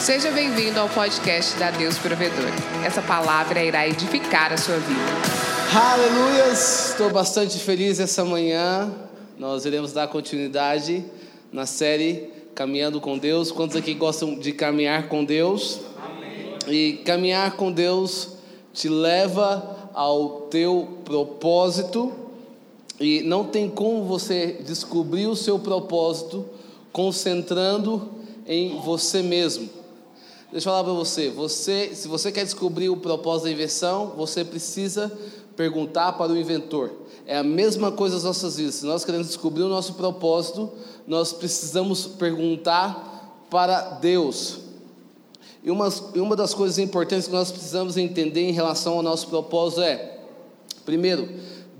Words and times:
Seja 0.00 0.30
bem-vindo 0.30 0.80
ao 0.80 0.88
podcast 0.88 1.58
da 1.58 1.70
Deus 1.70 1.98
Provedor. 1.98 2.48
Essa 2.82 3.02
palavra 3.02 3.62
irá 3.62 3.86
edificar 3.86 4.50
a 4.50 4.56
sua 4.56 4.78
vida. 4.78 4.98
Aleluias! 5.74 6.88
Estou 6.92 7.10
bastante 7.10 7.58
feliz 7.58 8.00
essa 8.00 8.24
manhã. 8.24 8.90
Nós 9.38 9.66
iremos 9.66 9.92
dar 9.92 10.08
continuidade 10.08 11.04
na 11.52 11.66
série 11.66 12.30
Caminhando 12.54 12.98
com 12.98 13.18
Deus. 13.18 13.52
Quantos 13.52 13.76
aqui 13.76 13.92
gostam 13.92 14.38
de 14.38 14.52
caminhar 14.52 15.06
com 15.08 15.22
Deus? 15.22 15.80
Amém. 16.02 16.74
E 16.74 16.92
caminhar 17.04 17.52
com 17.56 17.70
Deus 17.70 18.36
te 18.72 18.88
leva 18.88 19.90
ao 19.92 20.46
teu 20.50 20.96
propósito 21.04 22.10
e 22.98 23.20
não 23.20 23.44
tem 23.44 23.68
como 23.68 24.04
você 24.04 24.62
descobrir 24.64 25.26
o 25.26 25.36
seu 25.36 25.58
propósito 25.58 26.46
concentrando 26.90 28.10
em 28.46 28.80
você 28.80 29.20
mesmo. 29.20 29.79
Deixa 30.52 30.68
eu 30.68 30.72
falar 30.72 30.82
para 30.82 30.92
você, 30.92 31.30
você, 31.30 31.94
se 31.94 32.08
você 32.08 32.32
quer 32.32 32.42
descobrir 32.44 32.88
o 32.88 32.96
propósito 32.96 33.44
da 33.44 33.52
invenção, 33.52 34.14
você 34.16 34.44
precisa 34.44 35.12
perguntar 35.54 36.14
para 36.14 36.32
o 36.32 36.36
inventor. 36.36 36.90
É 37.24 37.36
a 37.36 37.44
mesma 37.44 37.92
coisa 37.92 38.16
nas 38.16 38.24
nossas 38.24 38.56
vidas. 38.56 38.74
Se 38.76 38.84
nós 38.84 39.04
queremos 39.04 39.28
descobrir 39.28 39.62
o 39.62 39.68
nosso 39.68 39.94
propósito, 39.94 40.68
nós 41.06 41.32
precisamos 41.32 42.04
perguntar 42.04 43.46
para 43.48 43.80
Deus. 44.00 44.58
E 45.62 45.70
uma, 45.70 45.88
uma 46.16 46.34
das 46.34 46.52
coisas 46.52 46.78
importantes 46.78 47.28
que 47.28 47.32
nós 47.32 47.52
precisamos 47.52 47.96
entender 47.96 48.48
em 48.48 48.52
relação 48.52 48.94
ao 48.94 49.02
nosso 49.02 49.28
propósito 49.28 49.82
é, 49.82 50.18
primeiro, 50.84 51.28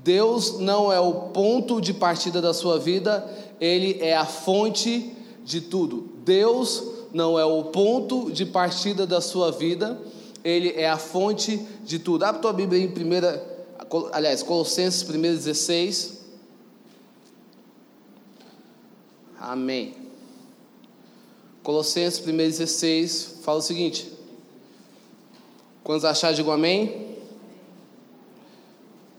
Deus 0.01 0.59
não 0.59 0.93
é 0.93 0.99
o 0.99 1.13
ponto 1.13 1.81
de 1.81 1.93
partida 1.93 2.41
da 2.41 2.53
sua 2.53 2.79
vida, 2.79 3.27
Ele 3.59 3.97
é 3.99 4.15
a 4.15 4.25
fonte 4.25 5.13
de 5.43 5.59
tudo. 5.59 6.09
Deus 6.23 7.00
não 7.13 7.37
é 7.37 7.45
o 7.45 7.65
ponto 7.65 8.31
de 8.31 8.45
partida 8.45 9.05
da 9.05 9.21
sua 9.21 9.51
vida, 9.51 9.99
Ele 10.43 10.69
é 10.69 10.89
a 10.89 10.97
fonte 10.97 11.57
de 11.83 11.99
tudo. 11.99 12.23
Abre 12.23 12.41
tua 12.41 12.53
Bíblia 12.53 12.81
em 12.81 12.89
primeira, 12.89 13.45
aliás, 14.11 14.41
Colossenses 14.41 15.03
1,16. 15.03 16.19
Amém. 19.39 19.95
Colossenses 21.63 22.19
1,16 22.25 23.41
fala 23.41 23.59
o 23.59 23.61
seguinte: 23.61 24.11
Quando 25.83 26.05
achar, 26.05 26.33
digo 26.33 26.51
amém 26.51 27.10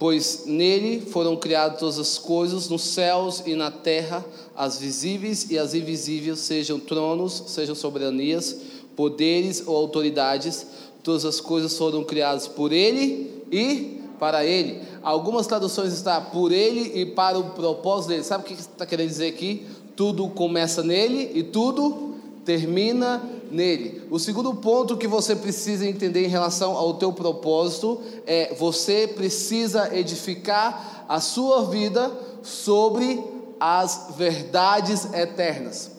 pois 0.03 0.43
nele 0.45 0.99
foram 0.99 1.37
criadas 1.37 1.79
todas 1.79 1.97
as 1.97 2.17
coisas, 2.17 2.67
nos 2.67 2.81
céus 2.81 3.41
e 3.45 3.55
na 3.55 3.71
terra, 3.71 4.25
as 4.53 4.77
visíveis 4.77 5.49
e 5.49 5.57
as 5.57 5.73
invisíveis, 5.73 6.39
sejam 6.39 6.77
tronos, 6.77 7.41
sejam 7.47 7.73
soberanias, 7.73 8.53
poderes 8.97 9.63
ou 9.65 9.77
autoridades, 9.77 10.67
todas 11.01 11.23
as 11.23 11.39
coisas 11.39 11.77
foram 11.77 12.03
criadas 12.03 12.49
por 12.49 12.73
ele 12.73 13.45
e 13.49 14.01
para 14.19 14.43
ele. 14.43 14.81
Algumas 15.01 15.47
traduções 15.47 15.93
está 15.93 16.19
por 16.19 16.51
ele 16.51 16.99
e 16.99 17.05
para 17.05 17.39
o 17.39 17.51
propósito 17.51 18.09
dele. 18.09 18.23
Sabe 18.25 18.43
o 18.43 18.47
que 18.47 18.55
está 18.55 18.85
querendo 18.85 19.07
dizer 19.07 19.27
aqui? 19.27 19.65
Tudo 19.95 20.27
começa 20.27 20.83
nele 20.83 21.31
e 21.33 21.43
tudo 21.43 22.12
termina 22.45 23.21
nele. 23.51 24.03
O 24.09 24.19
segundo 24.19 24.53
ponto 24.55 24.97
que 24.97 25.07
você 25.07 25.35
precisa 25.35 25.85
entender 25.85 26.25
em 26.25 26.29
relação 26.29 26.75
ao 26.75 26.95
teu 26.95 27.13
propósito 27.13 28.01
é 28.25 28.53
você 28.55 29.07
precisa 29.07 29.95
edificar 29.95 31.05
a 31.07 31.19
sua 31.19 31.65
vida 31.65 32.11
sobre 32.41 33.23
as 33.59 34.07
verdades 34.17 35.11
eternas. 35.13 35.91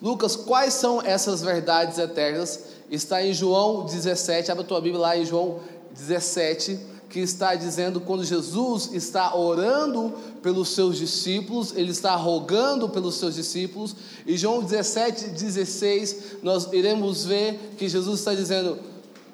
Lucas, 0.00 0.34
quais 0.34 0.74
são 0.74 1.02
essas 1.02 1.42
verdades 1.42 1.98
eternas? 1.98 2.60
Está 2.90 3.24
em 3.24 3.34
João 3.34 3.84
17, 3.84 4.50
abre 4.50 4.64
a 4.64 4.66
tua 4.66 4.80
Bíblia 4.80 5.00
lá 5.00 5.16
em 5.16 5.24
João 5.24 5.58
17 5.92 6.90
que 7.10 7.18
está 7.18 7.56
dizendo 7.56 8.00
quando 8.00 8.24
Jesus 8.24 8.90
está 8.94 9.36
orando 9.36 10.14
pelos 10.42 10.70
seus 10.70 10.96
discípulos, 10.96 11.74
ele 11.76 11.90
está 11.90 12.16
rogando 12.16 12.88
pelos 12.88 13.16
seus 13.16 13.34
discípulos, 13.34 13.94
e 14.26 14.36
João 14.36 14.62
17, 14.62 15.30
16, 15.30 16.38
nós 16.42 16.68
iremos 16.72 17.24
ver 17.24 17.74
que 17.76 17.88
Jesus 17.88 18.20
está 18.20 18.34
dizendo: 18.34 18.78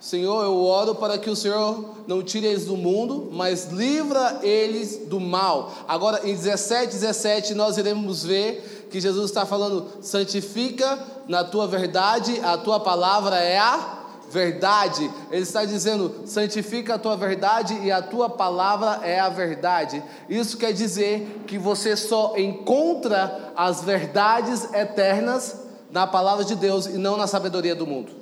Senhor, 0.01 0.45
eu 0.45 0.57
oro 0.57 0.95
para 0.95 1.19
que 1.19 1.31
o 1.31 1.37
Senhor 1.37 1.97
não 2.07 2.23
tire 2.23 2.47
eles 2.47 2.67
do 2.67 2.77
mundo, 2.77 3.29
mas 3.33 3.71
livra 3.73 4.41
eles 4.43 5.07
do 5.07 5.19
mal. 5.19 5.73
Agora, 5.89 6.29
em 6.29 6.35
17, 6.35 6.93
17, 6.93 7.55
nós 7.55 7.79
iremos 7.79 8.25
ver 8.25 8.89
que 8.91 9.01
Jesus 9.01 9.31
está 9.31 9.47
falando: 9.47 9.87
santifica 10.01 10.99
na 11.29 11.43
tua 11.43 11.67
verdade, 11.67 12.39
a 12.41 12.57
tua 12.57 12.79
palavra 12.79 13.37
é 13.37 13.59
a 13.59 13.96
verdade. 14.31 15.11
Ele 15.31 15.43
está 15.43 15.65
dizendo: 15.65 16.23
santifica 16.27 16.95
a 16.95 16.99
tua 16.99 17.17
verdade 17.17 17.75
e 17.83 17.91
a 17.91 18.03
tua 18.03 18.29
palavra 18.29 19.01
é 19.03 19.19
a 19.19 19.29
verdade. 19.29 20.03
Isso 20.29 20.57
quer 20.57 20.73
dizer 20.73 21.43
que 21.47 21.59
você 21.59 21.97
só 21.97 22.37
encontra 22.37 23.53
as 23.57 23.83
verdades 23.83 24.73
eternas 24.73 25.63
na 25.91 26.07
palavra 26.07 26.45
de 26.45 26.55
Deus 26.55 26.87
e 26.87 26.99
não 26.99 27.17
na 27.17 27.27
sabedoria 27.27 27.75
do 27.75 27.87
mundo. 27.87 28.13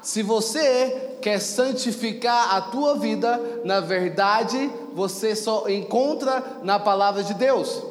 Se 0.00 0.22
você 0.22 1.16
quer 1.22 1.40
santificar 1.40 2.54
a 2.54 2.60
tua 2.60 2.94
vida 2.96 3.40
na 3.64 3.80
verdade, 3.80 4.70
você 4.92 5.34
só 5.34 5.66
encontra 5.66 6.60
na 6.62 6.78
palavra 6.78 7.24
de 7.24 7.32
Deus. 7.32 7.82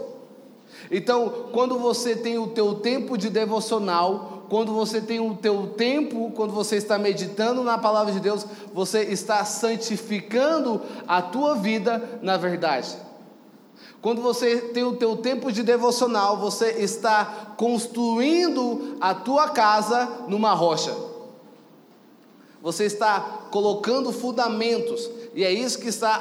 Então, 0.91 1.47
quando 1.51 1.79
você 1.79 2.15
tem 2.15 2.37
o 2.37 2.47
teu 2.47 2.75
tempo 2.75 3.17
de 3.17 3.31
devocional, 3.31 4.32
quando 4.53 4.71
você 4.71 5.01
tem 5.01 5.19
o 5.19 5.33
teu 5.33 5.73
tempo, 5.75 6.31
quando 6.35 6.53
você 6.53 6.75
está 6.75 6.99
meditando 6.99 7.63
na 7.63 7.75
palavra 7.75 8.13
de 8.13 8.19
Deus, 8.19 8.45
você 8.71 9.01
está 9.01 9.43
santificando 9.43 10.79
a 11.07 11.23
tua 11.23 11.55
vida 11.55 12.19
na 12.21 12.37
verdade. 12.37 12.95
Quando 13.99 14.21
você 14.21 14.57
tem 14.57 14.83
o 14.83 14.95
teu 14.95 15.17
tempo 15.17 15.51
de 15.51 15.63
devocional, 15.63 16.37
você 16.37 16.69
está 16.73 17.55
construindo 17.57 18.95
a 19.01 19.15
tua 19.15 19.49
casa 19.49 20.07
numa 20.27 20.53
rocha. 20.53 20.95
Você 22.61 22.85
está 22.85 23.21
colocando 23.49 24.11
fundamentos, 24.11 25.09
e 25.33 25.43
é 25.43 25.51
isso 25.51 25.79
que 25.79 25.87
está 25.87 26.17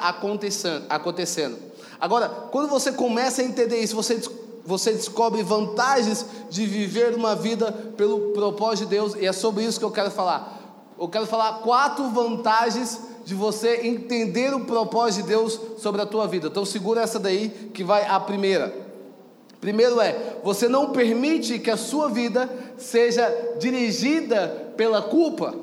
acontecendo. 0.89 1.59
Agora, 2.01 2.31
quando 2.51 2.71
você 2.71 2.93
começa 2.93 3.43
a 3.43 3.45
entender 3.45 3.79
isso, 3.81 3.95
você 3.95 4.19
você 4.65 4.93
descobre 4.93 5.43
vantagens 5.43 6.25
de 6.49 6.67
viver 6.67 7.15
uma 7.15 7.35
vida 7.35 7.73
pelo 7.97 8.33
propósito 8.33 8.85
de 8.89 8.97
Deus, 8.97 9.15
e 9.15 9.27
é 9.27 9.33
sobre 9.33 9.65
isso 9.65 9.79
que 9.79 9.85
eu 9.85 9.91
quero 9.91 10.11
falar. 10.11 10.61
Eu 10.99 11.09
quero 11.09 11.27
falar 11.27 11.61
quatro 11.61 12.09
vantagens 12.11 13.01
de 13.25 13.35
você 13.35 13.87
entender 13.87 14.55
o 14.55 14.65
propósito 14.65 15.23
de 15.23 15.29
Deus 15.31 15.61
sobre 15.79 16.01
a 16.01 16.07
tua 16.07 16.27
vida. 16.27 16.49
Então 16.49 16.65
segura 16.65 17.03
essa 17.03 17.19
daí 17.19 17.49
que 17.73 17.83
vai 17.83 18.07
a 18.07 18.19
primeira. 18.21 18.73
Primeiro 19.61 20.01
é, 20.01 20.37
você 20.43 20.69
não 20.69 20.91
permite 20.91 21.59
que 21.59 21.71
a 21.71 21.77
sua 21.77 22.09
vida 22.09 22.51
seja 22.77 23.29
dirigida 23.59 24.73
pela 24.77 25.03
culpa. 25.03 25.55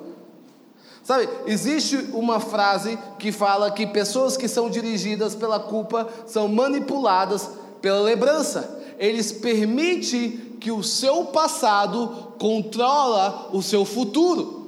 Sabe, 1.04 1.28
existe 1.48 1.98
uma 2.14 2.40
frase 2.40 2.98
que 3.18 3.32
fala 3.32 3.72
que 3.72 3.88
pessoas 3.88 4.38
que 4.38 4.48
são 4.48 4.70
dirigidas 4.70 5.36
pela 5.36 5.60
culpa 5.60 6.08
são 6.26 6.48
manipuladas 6.48 7.50
pela 7.82 8.02
lembrança 8.02 8.79
eles 9.00 9.32
permitem 9.32 10.58
que 10.60 10.72
o 10.72 10.84
seu 10.84 11.26
passado 11.26 12.34
controla 12.38 13.50
o 13.54 13.64
seu 13.64 13.86
futuro. 13.86 14.60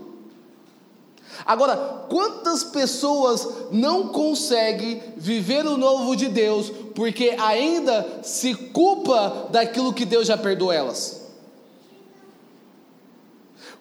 Agora, 1.45 2.05
quantas 2.07 2.63
pessoas 2.63 3.47
não 3.71 4.07
conseguem 4.07 5.01
viver 5.17 5.65
o 5.65 5.77
novo 5.77 6.15
de 6.15 6.27
Deus 6.29 6.71
porque 6.95 7.35
ainda 7.39 8.21
se 8.23 8.53
culpa 8.53 9.47
daquilo 9.49 9.93
que 9.93 10.05
Deus 10.05 10.27
já 10.27 10.37
perdoou 10.37 10.71
elas? 10.71 11.21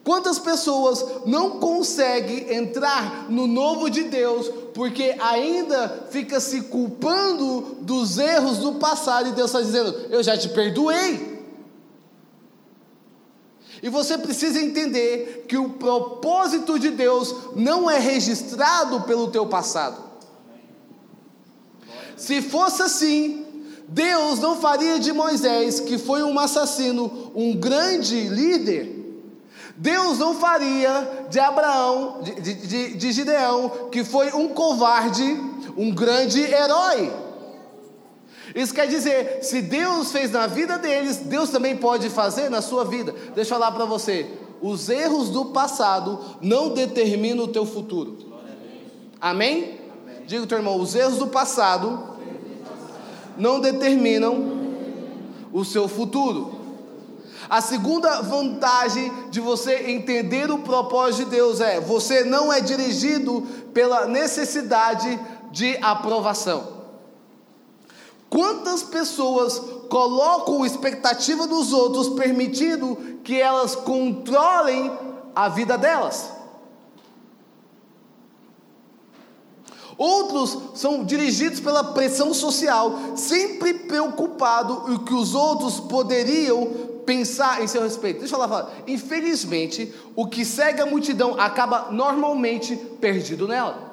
Quantas 0.03 0.39
pessoas 0.39 1.05
não 1.27 1.61
conseguem 1.61 2.55
entrar 2.55 3.31
no 3.31 3.47
novo 3.47 3.91
de 3.91 4.05
Deus 4.05 4.51
porque 4.75 5.17
ainda 5.19 6.07
fica 6.11 6.41
se 6.41 6.63
culpando 6.63 7.77
dos 7.81 8.19
erros 8.19 8.59
do 8.59 8.75
passado 8.75 9.29
e 9.29 9.33
Deus 9.33 9.51
está 9.51 9.61
dizendo: 9.61 10.07
Eu 10.11 10.23
já 10.23 10.37
te 10.37 10.49
perdoei. 10.49 11.31
E 13.83 13.89
você 13.89 14.19
precisa 14.19 14.61
entender 14.61 15.47
que 15.49 15.57
o 15.57 15.71
propósito 15.71 16.79
de 16.79 16.91
Deus 16.91 17.35
não 17.57 17.91
é 17.91 17.99
registrado 17.99 19.03
pelo 19.03 19.31
teu 19.31 19.47
passado. 19.47 20.11
Se 22.17 22.43
fosse 22.43 22.83
assim, 22.83 23.47
Deus 23.89 24.39
não 24.39 24.61
faria 24.61 25.01
de 25.01 25.13
Moisés, 25.13 25.81
que 25.81 25.97
foi 25.97 26.23
um 26.23 26.39
assassino, 26.39 27.33
um 27.35 27.57
grande 27.57 28.29
líder 28.29 29.00
Deus 29.81 30.19
não 30.19 30.35
faria 30.35 31.27
de 31.31 31.41
Abraão, 31.41 32.21
de, 32.21 32.35
de, 32.35 32.95
de, 32.99 33.13
Gideão, 33.13 33.89
que 33.91 34.05
foi 34.05 34.31
um 34.31 34.49
covarde, 34.49 35.25
um 35.75 35.91
grande 35.91 36.39
herói. 36.39 37.11
Isso 38.55 38.75
quer 38.75 38.87
dizer, 38.87 39.39
se 39.43 39.63
Deus 39.63 40.13
fez 40.13 40.31
na 40.31 40.47
vida 40.47 40.77
deles, 40.77 41.17
Deus 41.17 41.49
também 41.49 41.79
pode 41.79 42.11
fazer 42.11 42.51
na 42.51 42.61
sua 42.61 42.85
vida. 42.85 43.15
Deixa 43.35 43.55
eu 43.55 43.59
falar 43.59 43.73
para 43.73 43.87
você: 43.87 44.31
os 44.61 44.91
erros 44.91 45.31
do 45.31 45.47
passado 45.47 46.21
não 46.43 46.75
determinam 46.75 47.45
o 47.45 47.49
teu 47.49 47.65
futuro. 47.65 48.19
Amém? 49.19 49.79
Amém? 50.05 50.27
Diga 50.27 50.47
teu 50.47 50.59
irmão: 50.59 50.79
os 50.79 50.95
erros 50.95 51.17
do 51.17 51.29
passado 51.29 52.19
não 53.35 53.61
determinam 53.61 54.61
o 55.51 55.65
seu 55.65 55.89
futuro. 55.89 56.60
A 57.49 57.61
segunda 57.61 58.21
vantagem 58.21 59.13
de 59.31 59.41
você 59.41 59.91
entender 59.91 60.51
o 60.51 60.59
propósito 60.59 61.25
de 61.25 61.37
Deus 61.37 61.61
é: 61.61 61.81
você 61.81 62.25
não 62.25 62.53
é 62.53 62.61
dirigido 62.61 63.43
pela 63.73 64.07
necessidade 64.07 65.19
de 65.51 65.77
aprovação. 65.83 66.81
Quantas 68.29 68.83
pessoas 68.83 69.59
colocam 69.89 70.65
expectativa 70.65 71.47
dos 71.47 71.73
outros, 71.73 72.11
permitindo 72.11 72.97
que 73.25 73.41
elas 73.41 73.75
controlem 73.75 74.93
a 75.35 75.49
vida 75.49 75.77
delas? 75.77 76.31
Outros 79.99 80.57
são 80.75 81.05
dirigidos 81.05 81.61
pela 81.61 81.85
pressão 81.93 82.33
social, 82.33 83.17
sempre 83.17 83.75
preocupado 83.75 84.95
o 84.95 85.01
que 85.01 85.13
os 85.13 85.35
outros 85.35 85.79
poderiam 85.79 87.00
pensar 87.11 87.61
em 87.61 87.67
seu 87.67 87.83
respeito. 87.83 88.21
Deixa 88.21 88.37
eu 88.37 88.39
falar, 88.39 88.71
infelizmente, 88.87 89.93
o 90.15 90.29
que 90.29 90.45
segue 90.45 90.81
a 90.81 90.87
multidão 90.87 91.35
acaba 91.41 91.89
normalmente 91.91 92.77
perdido 93.01 93.49
nela. 93.49 93.91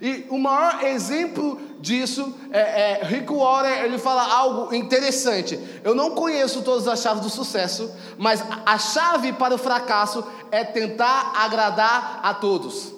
E 0.00 0.24
o 0.30 0.38
maior 0.38 0.82
exemplo 0.82 1.60
disso 1.80 2.34
é, 2.50 3.00
é 3.00 3.04
Rick 3.04 3.30
Warren, 3.30 3.84
ele 3.84 3.98
fala 3.98 4.22
algo 4.22 4.74
interessante. 4.74 5.60
Eu 5.84 5.94
não 5.94 6.12
conheço 6.12 6.62
todas 6.62 6.88
as 6.88 7.02
chaves 7.02 7.22
do 7.22 7.28
sucesso, 7.28 7.94
mas 8.16 8.42
a 8.64 8.78
chave 8.78 9.34
para 9.34 9.54
o 9.54 9.58
fracasso 9.58 10.24
é 10.50 10.64
tentar 10.64 11.34
agradar 11.36 12.20
a 12.22 12.32
todos. 12.32 12.95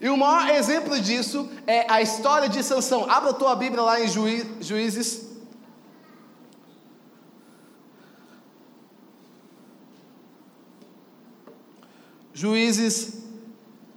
E 0.00 0.08
o 0.08 0.16
maior 0.16 0.48
exemplo 0.54 1.00
disso 1.00 1.48
é 1.66 1.90
a 1.90 2.00
história 2.00 2.48
de 2.48 2.62
Sansão. 2.62 3.10
Abra 3.10 3.30
a 3.30 3.34
tua 3.34 3.54
Bíblia 3.56 3.82
lá 3.82 4.00
em 4.00 4.08
Juízes 4.08 5.28
Juízes 12.38 13.14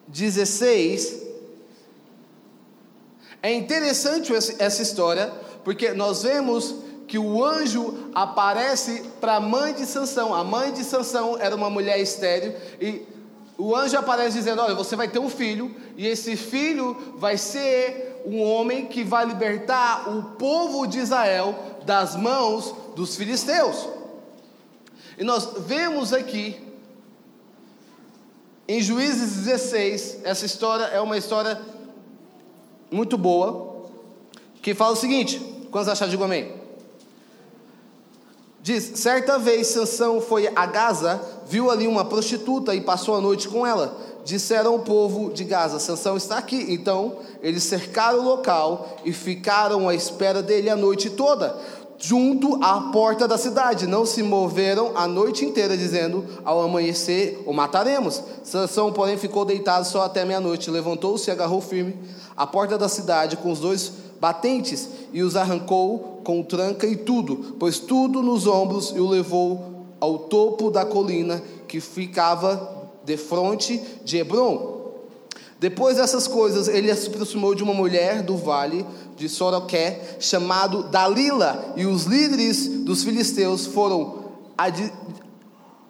16. 0.07 1.21
É 3.43 3.53
interessante 3.53 4.33
essa 4.33 4.81
história, 4.81 5.31
porque 5.63 5.93
nós 5.93 6.23
vemos 6.23 6.73
que 7.07 7.19
o 7.19 7.45
anjo 7.45 8.09
aparece 8.15 9.03
para 9.19 9.35
a 9.35 9.39
mãe 9.39 9.75
de 9.75 9.85
Sansão. 9.85 10.33
A 10.33 10.43
mãe 10.43 10.71
de 10.71 10.83
Sansão 10.83 11.37
era 11.39 11.55
uma 11.55 11.69
mulher 11.69 11.99
estéril 11.99 12.55
e 12.79 13.05
o 13.61 13.75
anjo 13.75 13.97
aparece 13.97 14.37
dizendo: 14.37 14.61
"Olha, 14.61 14.75
você 14.75 14.95
vai 14.95 15.07
ter 15.07 15.19
um 15.19 15.29
filho 15.29 15.73
e 15.97 16.07
esse 16.07 16.35
filho 16.35 17.15
vai 17.17 17.37
ser 17.37 18.21
um 18.25 18.41
homem 18.41 18.85
que 18.85 19.03
vai 19.03 19.25
libertar 19.25 20.09
o 20.09 20.23
povo 20.35 20.85
de 20.85 20.99
Israel 20.99 21.55
das 21.85 22.15
mãos 22.15 22.73
dos 22.95 23.15
filisteus". 23.15 23.87
E 25.17 25.23
nós 25.23 25.49
vemos 25.59 26.13
aqui 26.13 26.59
em 28.67 28.81
Juízes 28.81 29.45
16, 29.45 30.19
essa 30.23 30.45
história 30.45 30.85
é 30.85 31.01
uma 31.01 31.17
história 31.17 31.59
muito 32.89 33.17
boa, 33.17 33.89
que 34.61 34.73
fala 34.73 34.93
o 34.93 34.95
seguinte: 34.95 35.39
quantos 35.69 35.89
acharam, 35.89 36.09
digo 36.09 36.23
amém. 36.23 36.60
Diz: 38.61 38.91
certa 38.95 39.39
vez 39.39 39.67
Sansão 39.67 40.21
foi 40.21 40.51
a 40.55 40.65
Gaza, 40.65 41.19
viu 41.47 41.71
ali 41.71 41.87
uma 41.87 42.05
prostituta 42.05 42.75
e 42.75 42.81
passou 42.81 43.15
a 43.15 43.21
noite 43.21 43.47
com 43.47 43.65
ela. 43.65 43.97
Disseram 44.23 44.75
o 44.75 44.79
povo 44.79 45.31
de 45.33 45.43
Gaza: 45.43 45.79
Sansão 45.79 46.15
está 46.15 46.37
aqui. 46.37 46.67
Então 46.69 47.17
eles 47.41 47.63
cercaram 47.63 48.19
o 48.19 48.23
local 48.23 48.97
e 49.03 49.11
ficaram 49.11 49.89
à 49.89 49.95
espera 49.95 50.43
dele 50.43 50.69
a 50.69 50.75
noite 50.75 51.09
toda 51.09 51.57
junto 52.01 52.63
à 52.63 52.91
porta 52.91 53.27
da 53.27 53.37
cidade. 53.37 53.85
Não 53.85 54.05
se 54.05 54.23
moveram 54.23 54.91
a 54.95 55.07
noite 55.07 55.45
inteira, 55.45 55.77
dizendo: 55.77 56.25
Ao 56.43 56.61
amanhecer 56.61 57.41
o 57.45 57.53
mataremos. 57.53 58.21
Sansão, 58.43 58.91
porém, 58.91 59.17
ficou 59.17 59.45
deitado 59.45 59.85
só 59.85 60.03
até 60.03 60.25
meia-noite. 60.25 60.69
Levantou-se 60.69 61.29
e 61.29 61.31
agarrou 61.31 61.61
firme 61.61 61.95
a 62.35 62.45
porta 62.47 62.77
da 62.77 62.89
cidade 62.89 63.37
com 63.37 63.51
os 63.51 63.59
dois 63.59 63.91
batentes 64.21 64.87
e 65.11 65.23
os 65.23 65.35
arrancou 65.35 66.21
com 66.23 66.43
tranca 66.43 66.85
e 66.85 66.95
tudo, 66.95 67.55
pois 67.57 67.79
tudo 67.79 68.21
nos 68.21 68.45
ombros 68.45 68.93
e 68.95 68.99
o 68.99 69.09
levou 69.09 69.87
ao 69.99 70.19
topo 70.19 70.69
da 70.69 70.85
colina 70.85 71.41
que 71.67 71.81
ficava 71.81 72.87
de 73.03 73.17
frente 73.17 73.81
de 74.05 74.17
Hebron. 74.17 74.79
Depois 75.59 75.97
dessas 75.97 76.27
coisas, 76.27 76.67
ele 76.67 76.93
se 76.95 77.07
aproximou 77.07 77.55
de 77.55 77.63
uma 77.63 77.73
mulher 77.73 78.21
do 78.21 78.37
vale 78.37 78.85
de 79.17 79.27
Soroqué, 79.27 80.17
chamado 80.19 80.83
Dalila, 80.83 81.73
e 81.75 81.85
os 81.85 82.05
líderes 82.05 82.67
dos 82.67 83.03
filisteus 83.03 83.65
foram, 83.65 84.25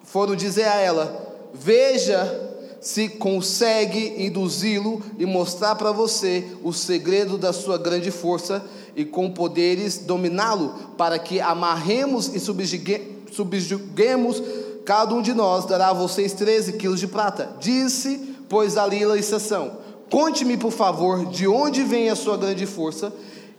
foram 0.03 0.35
dizer 0.35 0.65
a 0.65 0.75
ela: 0.75 1.49
Veja 1.53 2.50
se 2.81 3.07
consegue 3.07 4.25
induzi-lo 4.25 5.01
e 5.17 5.25
mostrar 5.25 5.75
para 5.75 5.91
você 5.91 6.45
o 6.63 6.73
segredo 6.73 7.37
da 7.37 7.53
sua 7.53 7.77
grande 7.77 8.11
força 8.11 8.65
e 8.95 9.05
com 9.05 9.31
poderes 9.31 9.99
dominá-lo, 9.99 10.73
para 10.97 11.17
que 11.19 11.39
amarremos 11.39 12.35
e 12.35 12.39
subjuguemos 12.39 14.43
cada 14.83 15.13
um 15.13 15.21
de 15.21 15.33
nós 15.33 15.65
dará 15.65 15.89
a 15.89 15.93
vocês 15.93 16.33
13 16.33 16.73
quilos 16.73 16.99
de 16.99 17.07
prata. 17.07 17.55
Disse 17.59 18.29
pois 18.49 18.73
Dalila 18.73 19.17
e 19.17 19.23
Sansão, 19.23 19.77
conte-me 20.09 20.57
por 20.57 20.71
favor 20.71 21.27
de 21.27 21.47
onde 21.47 21.83
vem 21.83 22.09
a 22.09 22.17
sua 22.17 22.35
grande 22.35 22.65
força 22.65 23.13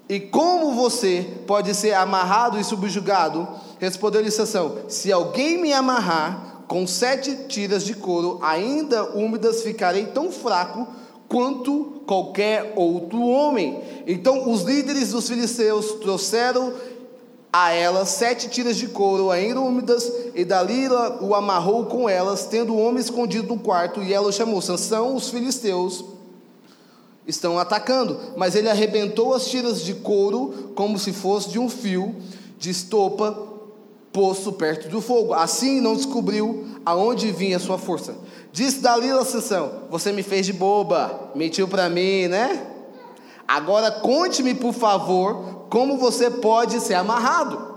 e 0.06 0.20
como 0.20 0.74
você 0.74 1.26
pode 1.46 1.74
ser 1.74 1.94
amarrado 1.94 2.60
e 2.60 2.64
subjugado. 2.64 3.48
Respondeu-lhe 3.78 4.30
Sansão, 4.30 4.80
se 4.88 5.10
alguém 5.10 5.56
me 5.56 5.72
amarrar 5.72 6.51
com 6.72 6.86
sete 6.86 7.36
tiras 7.48 7.84
de 7.84 7.92
couro 7.92 8.38
ainda 8.40 9.04
úmidas, 9.14 9.60
ficarei 9.60 10.06
tão 10.06 10.32
fraco 10.32 10.88
quanto 11.28 12.00
qualquer 12.06 12.72
outro 12.74 13.20
homem. 13.20 13.78
Então 14.06 14.50
os 14.50 14.62
líderes 14.62 15.10
dos 15.10 15.28
filisteus 15.28 15.92
trouxeram 16.00 16.72
a 17.52 17.72
ela 17.72 18.06
sete 18.06 18.48
tiras 18.48 18.78
de 18.78 18.88
couro 18.88 19.30
ainda 19.30 19.60
úmidas, 19.60 20.10
e 20.34 20.46
Dalila 20.46 21.22
o 21.22 21.34
amarrou 21.34 21.84
com 21.84 22.08
elas, 22.08 22.46
tendo 22.46 22.72
o 22.72 22.80
homem 22.80 23.02
escondido 23.02 23.54
no 23.54 23.60
quarto, 23.60 24.02
e 24.02 24.14
ela 24.14 24.28
o 24.28 24.32
chamou: 24.32 24.62
Sansão, 24.62 25.14
os 25.14 25.28
filisteus 25.28 26.02
estão 27.26 27.58
atacando. 27.58 28.18
Mas 28.34 28.54
ele 28.54 28.70
arrebentou 28.70 29.34
as 29.34 29.44
tiras 29.44 29.82
de 29.82 29.92
couro 29.92 30.72
como 30.74 30.98
se 30.98 31.12
fosse 31.12 31.50
de 31.50 31.58
um 31.58 31.68
fio 31.68 32.16
de 32.58 32.70
estopa 32.70 33.52
posto 34.12 34.52
perto 34.52 34.88
do 34.88 35.00
fogo. 35.00 35.32
Assim 35.32 35.80
não 35.80 35.96
descobriu 35.96 36.66
aonde 36.84 37.30
vinha 37.30 37.56
a 37.56 37.60
sua 37.60 37.78
força. 37.78 38.14
Disse 38.52 38.80
Dalila 38.80 39.22
a 39.22 39.24
Sansão: 39.24 39.84
Você 39.90 40.12
me 40.12 40.22
fez 40.22 40.46
de 40.46 40.52
boba, 40.52 41.30
mentiu 41.34 41.68
para 41.68 41.88
mim, 41.88 42.28
né? 42.28 42.66
Agora 43.46 43.90
conte-me, 43.90 44.54
por 44.54 44.72
favor, 44.72 45.66
como 45.68 45.98
você 45.98 46.30
pode 46.30 46.80
ser 46.80 46.94
amarrado. 46.94 47.72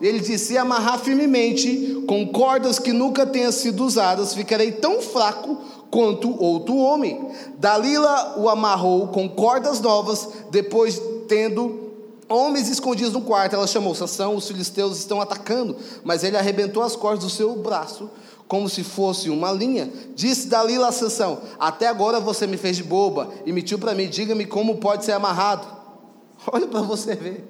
Ele 0.00 0.18
disse: 0.18 0.46
se 0.46 0.58
amarrar 0.58 0.98
firmemente 0.98 2.02
com 2.08 2.26
cordas 2.26 2.78
que 2.78 2.92
nunca 2.92 3.24
tenham 3.24 3.52
sido 3.52 3.84
usadas, 3.84 4.34
ficarei 4.34 4.72
tão 4.72 5.00
fraco 5.00 5.58
quanto 5.90 6.42
outro 6.42 6.76
homem. 6.76 7.28
Dalila 7.58 8.34
o 8.38 8.48
amarrou 8.48 9.08
com 9.08 9.28
cordas 9.28 9.80
novas, 9.80 10.28
depois 10.50 11.00
tendo 11.28 11.91
homens 12.32 12.68
escondidos 12.68 13.12
no 13.12 13.22
quarto, 13.22 13.54
ela 13.54 13.66
chamou 13.66 13.94
Sansão, 13.94 14.36
os 14.36 14.46
filisteus 14.46 14.98
estão 14.98 15.20
atacando, 15.20 15.76
mas 16.04 16.24
ele 16.24 16.36
arrebentou 16.36 16.82
as 16.82 16.96
cordas 16.96 17.24
do 17.24 17.30
seu 17.30 17.54
braço, 17.56 18.10
como 18.48 18.68
se 18.68 18.84
fosse 18.84 19.30
uma 19.30 19.50
linha. 19.52 19.90
Disse 20.14 20.48
Dalila 20.48 20.88
a 20.88 20.92
Sansão: 20.92 21.40
Até 21.58 21.86
agora 21.86 22.20
você 22.20 22.46
me 22.46 22.56
fez 22.56 22.76
de 22.76 22.82
boba 22.82 23.32
e 23.46 23.52
mentiu 23.52 23.78
para 23.78 23.94
mim, 23.94 24.08
diga-me 24.08 24.46
como 24.46 24.78
pode 24.78 25.04
ser 25.04 25.12
amarrado. 25.12 25.66
Olha 26.50 26.66
para 26.66 26.82
você 26.82 27.14
ver. 27.14 27.48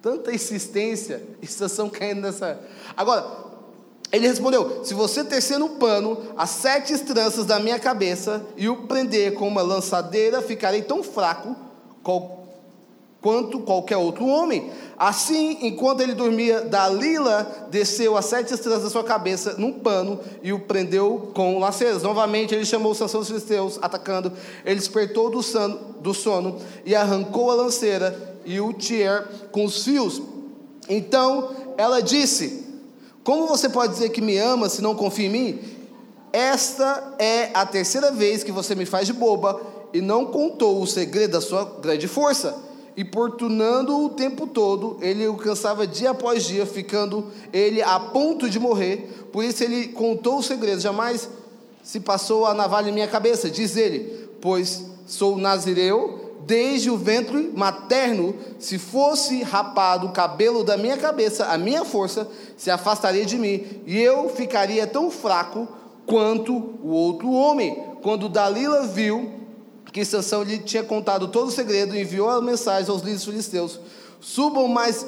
Tanta 0.00 0.32
insistência, 0.32 1.22
estação 1.42 1.90
caindo 1.90 2.20
nessa. 2.20 2.60
Agora, 2.96 3.26
ele 4.12 4.26
respondeu: 4.26 4.84
Se 4.84 4.94
você 4.94 5.24
tecer 5.24 5.58
no 5.58 5.70
pano 5.70 6.32
as 6.36 6.50
sete 6.50 6.96
tranças 6.98 7.44
da 7.44 7.58
minha 7.58 7.78
cabeça 7.78 8.46
e 8.56 8.68
o 8.68 8.86
prender 8.86 9.34
com 9.34 9.48
uma 9.48 9.62
lançadeira, 9.62 10.40
ficarei 10.40 10.82
tão 10.82 11.02
fraco 11.02 11.56
quanto 13.20 13.60
qualquer 13.60 13.96
outro 13.96 14.26
homem. 14.26 14.70
Assim, 14.96 15.58
enquanto 15.62 16.00
ele 16.00 16.14
dormia, 16.14 16.62
Dalila 16.62 17.68
desceu 17.70 18.16
as 18.16 18.26
sete 18.26 18.54
estrelas 18.54 18.82
da 18.82 18.90
sua 18.90 19.04
cabeça 19.04 19.54
num 19.58 19.72
pano 19.72 20.18
e 20.42 20.52
o 20.52 20.60
prendeu 20.60 21.30
com 21.34 21.58
laceras. 21.58 22.02
Novamente, 22.02 22.54
ele 22.54 22.64
chamou 22.64 22.94
Sansão 22.94 23.20
dos 23.20 23.28
filisteus, 23.28 23.78
atacando. 23.82 24.32
Ele 24.64 24.78
despertou 24.78 25.30
do 25.30 25.42
sono, 25.42 25.78
do 26.00 26.14
sono 26.14 26.58
e 26.84 26.94
arrancou 26.94 27.50
a 27.50 27.54
lanceira 27.54 28.36
e 28.44 28.60
o 28.60 28.72
tier 28.72 29.26
com 29.52 29.64
os 29.64 29.84
fios. 29.84 30.22
Então, 30.88 31.50
ela 31.76 32.00
disse: 32.00 32.64
Como 33.22 33.46
você 33.46 33.68
pode 33.68 33.92
dizer 33.92 34.10
que 34.10 34.20
me 34.20 34.38
ama 34.38 34.68
se 34.68 34.82
não 34.82 34.94
confia 34.94 35.26
em 35.26 35.30
mim? 35.30 35.58
Esta 36.32 37.14
é 37.18 37.50
a 37.54 37.64
terceira 37.64 38.12
vez 38.12 38.44
que 38.44 38.52
você 38.52 38.74
me 38.74 38.84
faz 38.84 39.06
de 39.06 39.12
boba 39.12 39.60
e 39.94 40.00
não 40.00 40.26
contou 40.26 40.82
o 40.82 40.86
segredo 40.86 41.32
da 41.32 41.40
sua 41.40 41.64
grande 41.80 42.06
força 42.06 42.67
importunando 42.98 44.04
o 44.04 44.08
tempo 44.08 44.44
todo, 44.44 44.98
ele 45.00 45.24
o 45.28 45.36
cansava 45.36 45.86
dia 45.86 46.10
após 46.10 46.42
dia, 46.44 46.66
ficando 46.66 47.28
ele 47.52 47.80
a 47.80 48.00
ponto 48.00 48.50
de 48.50 48.58
morrer. 48.58 49.28
Por 49.32 49.44
isso 49.44 49.62
ele 49.62 49.86
contou 49.86 50.38
o 50.38 50.42
segredo, 50.42 50.80
jamais 50.80 51.30
se 51.80 52.00
passou 52.00 52.44
a 52.44 52.52
navalha 52.52 52.88
em 52.88 52.92
minha 52.92 53.06
cabeça, 53.06 53.48
diz 53.48 53.76
ele, 53.76 54.28
pois 54.40 54.84
sou 55.06 55.38
nazireu 55.38 56.34
desde 56.44 56.90
o 56.90 56.96
ventre 56.96 57.52
materno, 57.54 58.34
se 58.58 58.78
fosse 58.78 59.44
rapado 59.44 60.08
o 60.08 60.12
cabelo 60.12 60.64
da 60.64 60.76
minha 60.76 60.96
cabeça, 60.96 61.46
a 61.46 61.56
minha 61.56 61.84
força 61.84 62.26
se 62.56 62.68
afastaria 62.68 63.24
de 63.24 63.38
mim, 63.38 63.64
e 63.86 63.96
eu 63.96 64.28
ficaria 64.28 64.88
tão 64.88 65.08
fraco 65.08 65.68
quanto 66.04 66.52
o 66.82 66.88
outro 66.88 67.30
homem. 67.30 67.80
Quando 68.02 68.28
Dalila 68.28 68.86
viu 68.86 69.37
que 69.92 70.04
Sansão 70.04 70.42
lhe 70.42 70.58
tinha 70.58 70.82
contado 70.82 71.28
todo 71.28 71.48
o 71.48 71.52
segredo, 71.52 71.96
enviou 71.96 72.28
a 72.28 72.40
mensagem 72.40 72.90
aos 72.90 73.02
líderes 73.02 73.24
filisteus: 73.24 73.80
subam 74.20 74.68
mais, 74.68 75.06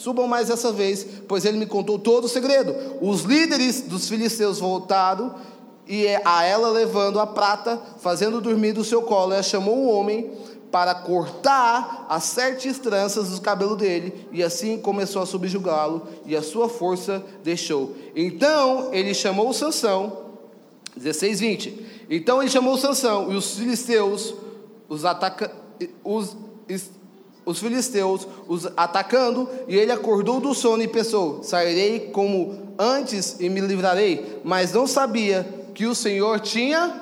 subam 0.00 0.26
mais 0.26 0.50
essa 0.50 0.72
vez, 0.72 1.06
pois 1.28 1.44
ele 1.44 1.58
me 1.58 1.66
contou 1.66 1.98
todo 1.98 2.24
o 2.24 2.28
segredo. 2.28 2.74
Os 3.00 3.22
líderes 3.22 3.82
dos 3.82 4.08
filisteus 4.08 4.58
voltaram 4.58 5.34
e 5.86 6.06
a 6.24 6.42
ela 6.42 6.68
levando 6.70 7.20
a 7.20 7.26
prata, 7.26 7.80
fazendo 8.00 8.40
dormir 8.40 8.72
do 8.72 8.84
seu 8.84 9.02
colo, 9.02 9.32
ela 9.32 9.42
chamou 9.42 9.76
um 9.76 9.90
homem 9.90 10.32
para 10.70 10.94
cortar 10.94 12.06
as 12.08 12.24
sete 12.24 12.72
tranças 12.74 13.30
do 13.30 13.40
cabelo 13.40 13.76
dele, 13.76 14.26
e 14.32 14.42
assim 14.42 14.78
começou 14.78 15.22
a 15.22 15.26
subjugá-lo, 15.26 16.06
e 16.26 16.36
a 16.36 16.42
sua 16.42 16.68
força 16.68 17.24
deixou. 17.42 17.94
Então 18.14 18.92
ele 18.92 19.14
chamou 19.14 19.52
Sansão, 19.52 20.26
16, 20.96 21.40
20. 21.40 21.86
Então 22.08 22.40
ele 22.40 22.50
chamou 22.50 22.76
Sansão 22.78 23.32
e 23.32 23.36
os 23.36 23.56
filisteus, 23.56 24.34
os, 24.88 25.04
ataca, 25.04 25.52
os, 26.04 26.36
os 27.44 27.58
filisteus, 27.58 28.26
os 28.46 28.66
atacando, 28.76 29.48
e 29.66 29.76
ele 29.76 29.92
acordou 29.92 30.40
do 30.40 30.54
sono 30.54 30.82
e 30.82 30.88
pensou: 30.88 31.42
Sairei 31.42 32.10
como 32.10 32.74
antes 32.78 33.40
e 33.40 33.48
me 33.48 33.60
livrarei. 33.60 34.40
Mas 34.44 34.72
não 34.72 34.86
sabia 34.86 35.46
que 35.74 35.86
o 35.86 35.94
Senhor 35.94 36.40
tinha 36.40 37.00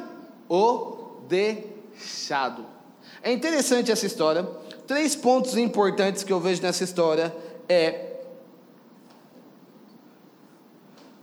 o 0.49 1.19
deixado. 1.29 2.65
É 3.23 3.33
interessante 3.33 3.91
essa 3.91 4.07
história. 4.07 4.47
Três 4.87 5.17
pontos 5.17 5.57
importantes 5.57 6.23
que 6.23 6.33
eu 6.33 6.41
vejo 6.41 6.61
nessa 6.61 6.85
história 6.85 7.35
é 7.69 8.15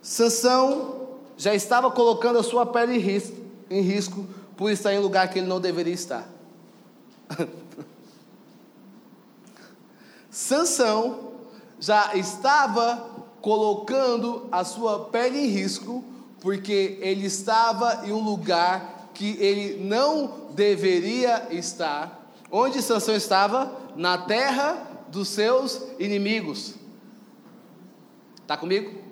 Sansão 0.01 1.09
já 1.37 1.53
estava 1.53 1.91
colocando 1.91 2.39
a 2.39 2.43
sua 2.43 2.65
pele 2.65 2.95
em 2.95 2.99
risco, 2.99 3.37
em 3.71 3.81
risco 3.81 4.27
por 4.57 4.69
estar 4.69 4.93
em 4.93 4.99
lugar 4.99 5.29
que 5.29 5.39
ele 5.39 5.47
não 5.47 5.59
deveria 5.59 5.93
estar. 5.93 6.27
Sansão 10.29 11.31
já 11.79 12.15
estava 12.15 13.09
colocando 13.41 14.47
a 14.51 14.63
sua 14.63 15.05
pele 15.05 15.39
em 15.39 15.47
risco 15.47 16.03
porque 16.39 16.97
ele 17.01 17.25
estava 17.25 18.07
em 18.07 18.11
um 18.11 18.23
lugar 18.23 19.09
que 19.13 19.37
ele 19.39 19.83
não 19.83 20.47
deveria 20.51 21.47
estar. 21.51 22.29
Onde 22.51 22.81
Sansão 22.81 23.15
estava? 23.15 23.79
Na 23.95 24.17
terra 24.17 25.05
dos 25.09 25.27
seus 25.27 25.81
inimigos. 25.99 26.75
Está 28.41 28.57
comigo? 28.57 29.10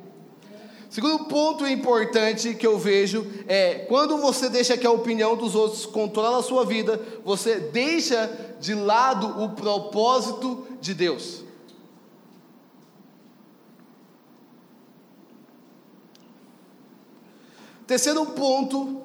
Segundo 0.89 1.25
ponto 1.25 1.67
importante 1.67 2.55
que 2.55 2.65
eu 2.65 2.77
vejo 2.79 3.25
é 3.47 3.85
quando 3.87 4.17
você 4.17 4.49
deixa 4.49 4.75
que 4.75 4.87
a 4.87 4.91
opinião 4.91 5.35
dos 5.35 5.53
outros 5.53 5.85
controle 5.85 6.35
a 6.35 6.41
sua 6.41 6.65
vida, 6.65 6.99
você 7.23 7.59
deixa 7.59 8.55
de 8.59 8.73
lado 8.73 9.43
o 9.43 9.49
propósito 9.49 10.65
de 10.81 10.95
Deus. 10.95 11.43
Terceiro 17.85 18.25
ponto 18.25 19.01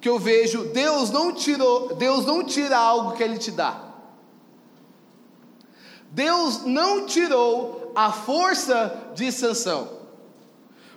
que 0.00 0.08
eu 0.08 0.18
vejo, 0.18 0.64
Deus 0.64 1.10
não 1.10 1.32
tirou, 1.32 1.94
Deus 1.96 2.24
não 2.24 2.44
tira 2.44 2.78
algo 2.78 3.12
que 3.12 3.22
ele 3.22 3.36
te 3.36 3.50
dá. 3.50 3.82
Deus 6.10 6.64
não 6.64 7.04
tirou 7.04 7.92
a 7.94 8.10
força 8.10 9.10
de 9.14 9.30
sanção. 9.30 10.05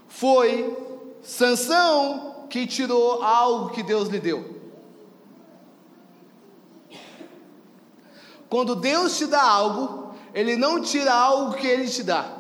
Foi 0.10 0.76
Sansão 1.22 2.48
que 2.50 2.66
tirou 2.66 3.24
algo 3.24 3.70
que 3.70 3.84
Deus 3.84 4.10
lhe 4.10 4.20
deu. 4.20 4.60
Quando 8.50 8.76
Deus 8.76 9.18
te 9.18 9.28
dá 9.28 9.42
algo, 9.42 10.16
Ele 10.34 10.58
não 10.58 10.82
tira 10.82 11.14
algo 11.14 11.54
que 11.54 11.68
Ele 11.68 11.88
te 11.88 12.02
dá. 12.02 12.36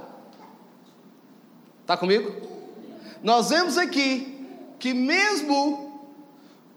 Está 1.81 1.95
comigo? 1.95 2.33
Nós 3.21 3.49
vemos 3.49 3.77
aqui 3.77 4.47
que 4.79 4.93
mesmo 4.93 6.09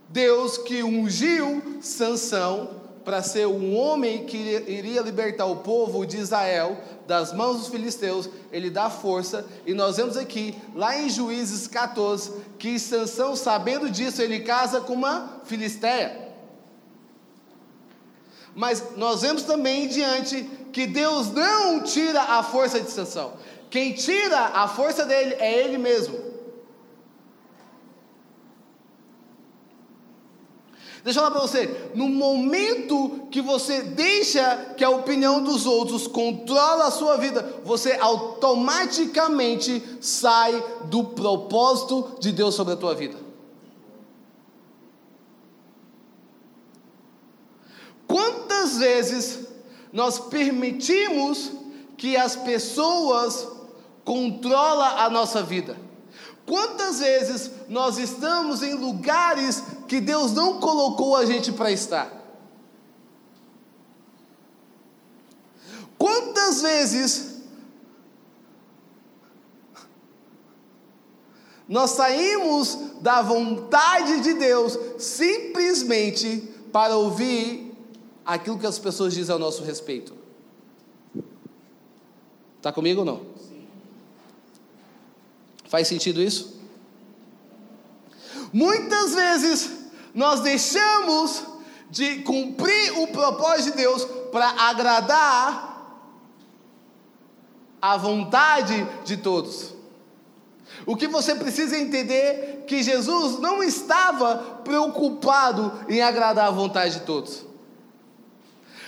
Deus 0.08 0.58
que 0.58 0.82
ungiu 0.82 1.78
Sansão, 1.80 2.82
para 3.04 3.23
ser 3.23 3.47
um 3.47 3.76
homem 3.76 4.25
que 4.25 4.37
iria 4.37 5.00
libertar 5.00 5.47
o 5.47 5.56
povo 5.56 6.06
de 6.06 6.18
Israel 6.18 6.80
das 7.06 7.32
mãos 7.32 7.59
dos 7.59 7.68
filisteus, 7.68 8.28
ele 8.52 8.71
dá 8.71 8.88
força, 8.88 9.44
e 9.66 9.75
nós 9.75 9.97
vemos 9.97 10.16
aqui, 10.16 10.54
lá 10.75 10.97
em 10.97 11.11
Juízes 11.11 11.66
14, 11.66 12.32
que 12.59 12.78
Sansão, 12.78 13.35
sabendo 13.35 13.90
disso, 13.90 14.23
ele 14.23 14.40
casa 14.40 14.80
com 14.80 14.92
uma 14.92 15.40
filisteia. 15.44 16.32
Mas 18.54 18.97
nós 18.97 19.23
vemos 19.23 19.42
também 19.42 19.88
diante 19.88 20.42
que 20.73 20.87
Deus 20.87 21.30
não 21.32 21.82
tira 21.82 22.21
a 22.21 22.42
força 22.42 22.80
de 22.80 22.90
Sansão. 22.90 23.35
Quem 23.71 23.92
tira 23.94 24.38
a 24.38 24.68
força 24.68 25.04
dele 25.04 25.35
é 25.38 25.64
ele 25.64 25.78
mesmo. 25.78 26.32
Deixa 31.04 31.18
eu 31.18 31.25
falar 31.25 31.37
para 31.37 31.47
você, 31.49 31.90
no 31.97 32.09
momento 32.09 33.26
que 33.28 33.40
você 33.40 33.82
deixa 33.82 34.75
que 34.76 34.85
a 34.85 34.90
opinião 34.90 35.42
dos 35.42 35.66
outros 35.66 36.06
controla 36.06 36.85
a 36.85 36.90
sua 36.92 37.16
vida, 37.16 37.61
você 37.64 37.92
automaticamente 37.94 39.82
sai 40.00 40.62
do 40.85 41.02
propósito 41.02 42.16
de 42.21 42.30
Deus 42.30 42.54
sobre 42.54 42.75
a 42.75 42.76
tua 42.76 42.94
vida. 42.94 43.18
Quantas 48.06 48.78
vezes 48.78 49.40
nós 49.92 50.21
permitimos 50.21 51.50
que 51.97 52.16
as 52.16 52.37
pessoas 52.37 53.49
controlem 54.04 54.87
a 54.99 55.11
nossa 55.11 55.42
vida? 55.42 55.76
Quantas 56.46 56.99
vezes 56.99 57.50
nós 57.68 57.99
estamos 57.99 58.62
em 58.62 58.75
lugares 58.75 59.62
que 59.87 60.00
Deus 60.00 60.32
não 60.32 60.58
colocou 60.58 61.16
a 61.16 61.25
gente 61.25 61.52
para 61.52 61.70
estar? 61.70 62.20
Quantas 65.96 66.62
vezes 66.62 67.32
nós 71.68 71.92
saímos 71.92 72.76
da 73.00 73.22
vontade 73.22 74.20
de 74.20 74.34
Deus 74.34 74.76
simplesmente 74.99 76.40
para 76.72 76.96
ouvir 76.96 77.72
aquilo 78.25 78.58
que 78.58 78.66
as 78.66 78.78
pessoas 78.78 79.14
dizem 79.14 79.32
ao 79.32 79.38
nosso 79.38 79.62
respeito? 79.62 80.12
Está 82.58 82.72
comigo 82.72 83.00
ou 83.00 83.06
não? 83.06 83.32
Faz 85.73 85.88
sentido 85.88 86.21
isso? 86.21 86.61
Muitas 88.52 89.14
vezes 89.14 89.71
nós 90.12 90.41
deixamos 90.41 91.45
de 91.88 92.17
cumprir 92.17 92.99
o 92.99 93.07
propósito 93.07 93.71
de 93.71 93.79
Deus 93.79 94.05
para 94.31 94.50
agradar 94.69 95.97
a 97.81 97.97
vontade 97.97 98.87
de 99.07 99.17
todos. 99.17 99.73
O 100.85 100.95
que 100.95 101.09
você 101.09 101.35
precisa 101.37 101.79
entender 101.79 102.64
que 102.67 102.83
Jesus 102.83 103.38
não 103.38 103.62
estava 103.62 104.61
preocupado 104.62 105.73
em 105.88 106.02
agradar 106.02 106.49
a 106.49 106.50
vontade 106.50 106.99
de 106.99 107.07
todos. 107.07 107.47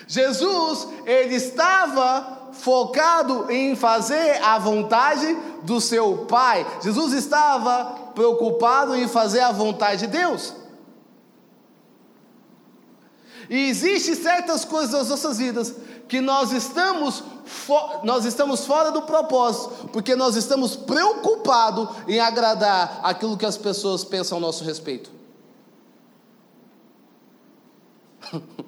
Jesus, 0.07 0.87
ele 1.07 1.35
estava 1.35 2.34
focado 2.59 3.51
em 3.51 3.75
fazer 3.77 4.43
a 4.43 4.59
vontade 4.59 5.37
do 5.63 5.81
seu 5.81 6.27
Pai. 6.27 6.67
Jesus 6.83 7.13
estava 7.13 7.85
preocupado 8.15 8.95
em 8.95 9.09
fazer 9.09 9.41
a 9.41 9.53
vontade 9.53 10.07
de 10.07 10.07
Deus. 10.07 10.55
E 13.49 13.69
existem 13.69 14.15
certas 14.15 14.65
coisas 14.65 14.93
nas 14.93 15.09
nossas 15.09 15.39
vidas 15.39 15.75
que 16.09 16.21
nós 16.21 16.53
estamos, 16.53 17.23
nós 18.03 18.25
estamos 18.25 18.65
fora 18.65 18.91
do 18.91 19.03
propósito, 19.03 19.89
porque 19.89 20.15
nós 20.15 20.37
estamos 20.37 20.77
preocupados 20.77 21.89
em 22.07 22.21
agradar 22.21 23.01
aquilo 23.03 23.37
que 23.37 23.47
as 23.47 23.57
pessoas 23.57 24.05
pensam 24.05 24.37
ao 24.37 24.41
nosso 24.43 24.65
respeito. 24.65 25.11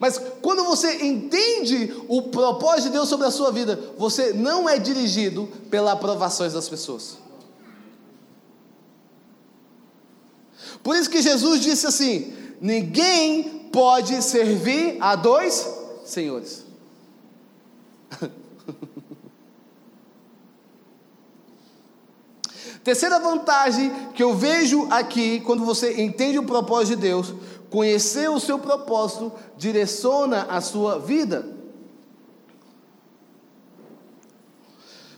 Mas 0.00 0.18
quando 0.40 0.64
você 0.64 1.04
entende 1.04 1.94
o 2.08 2.22
propósito 2.22 2.84
de 2.84 2.92
Deus 2.92 3.06
sobre 3.06 3.26
a 3.26 3.30
sua 3.30 3.52
vida, 3.52 3.78
você 3.98 4.32
não 4.32 4.66
é 4.66 4.78
dirigido 4.78 5.46
pelas 5.68 5.92
aprovações 5.92 6.54
das 6.54 6.66
pessoas. 6.70 7.18
Por 10.82 10.96
isso 10.96 11.10
que 11.10 11.20
Jesus 11.20 11.60
disse 11.60 11.86
assim: 11.86 12.32
ninguém 12.62 13.68
pode 13.70 14.22
servir 14.22 14.96
a 15.00 15.14
dois 15.14 15.68
senhores. 16.06 16.64
Terceira 22.82 23.18
vantagem 23.20 23.92
que 24.14 24.22
eu 24.22 24.34
vejo 24.34 24.88
aqui, 24.90 25.40
quando 25.40 25.62
você 25.62 26.00
entende 26.00 26.38
o 26.38 26.44
propósito 26.44 26.96
de 26.96 27.02
Deus, 27.02 27.34
conhecer 27.70 28.28
o 28.28 28.40
seu 28.40 28.58
propósito 28.58 29.32
direciona 29.56 30.42
a 30.50 30.60
sua 30.60 30.98
vida. 30.98 31.46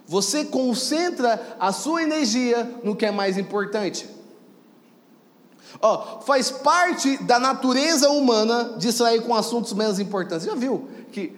Você 0.07 0.45
concentra 0.45 1.57
a 1.59 1.73
sua 1.73 2.03
energia 2.03 2.81
no 2.85 2.95
que 2.95 3.07
é 3.07 3.11
mais 3.11 3.39
importante. 3.39 4.07
Ó, 5.81 6.21
faz 6.21 6.51
parte 6.51 7.17
da 7.23 7.39
natureza 7.39 8.11
humana 8.11 8.75
distrair 8.77 9.23
com 9.23 9.35
assuntos 9.35 9.73
menos 9.73 9.99
importantes. 9.99 10.47
Já 10.47 10.55
viu 10.55 10.89
que 11.11 11.35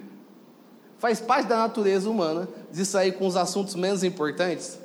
faz 0.99 1.21
parte 1.21 1.47
da 1.47 1.59
natureza 1.59 2.11
humana 2.11 2.49
distrair 2.73 3.12
com 3.12 3.28
os 3.28 3.37
assuntos 3.37 3.76
menos 3.76 4.02
importantes? 4.02 4.76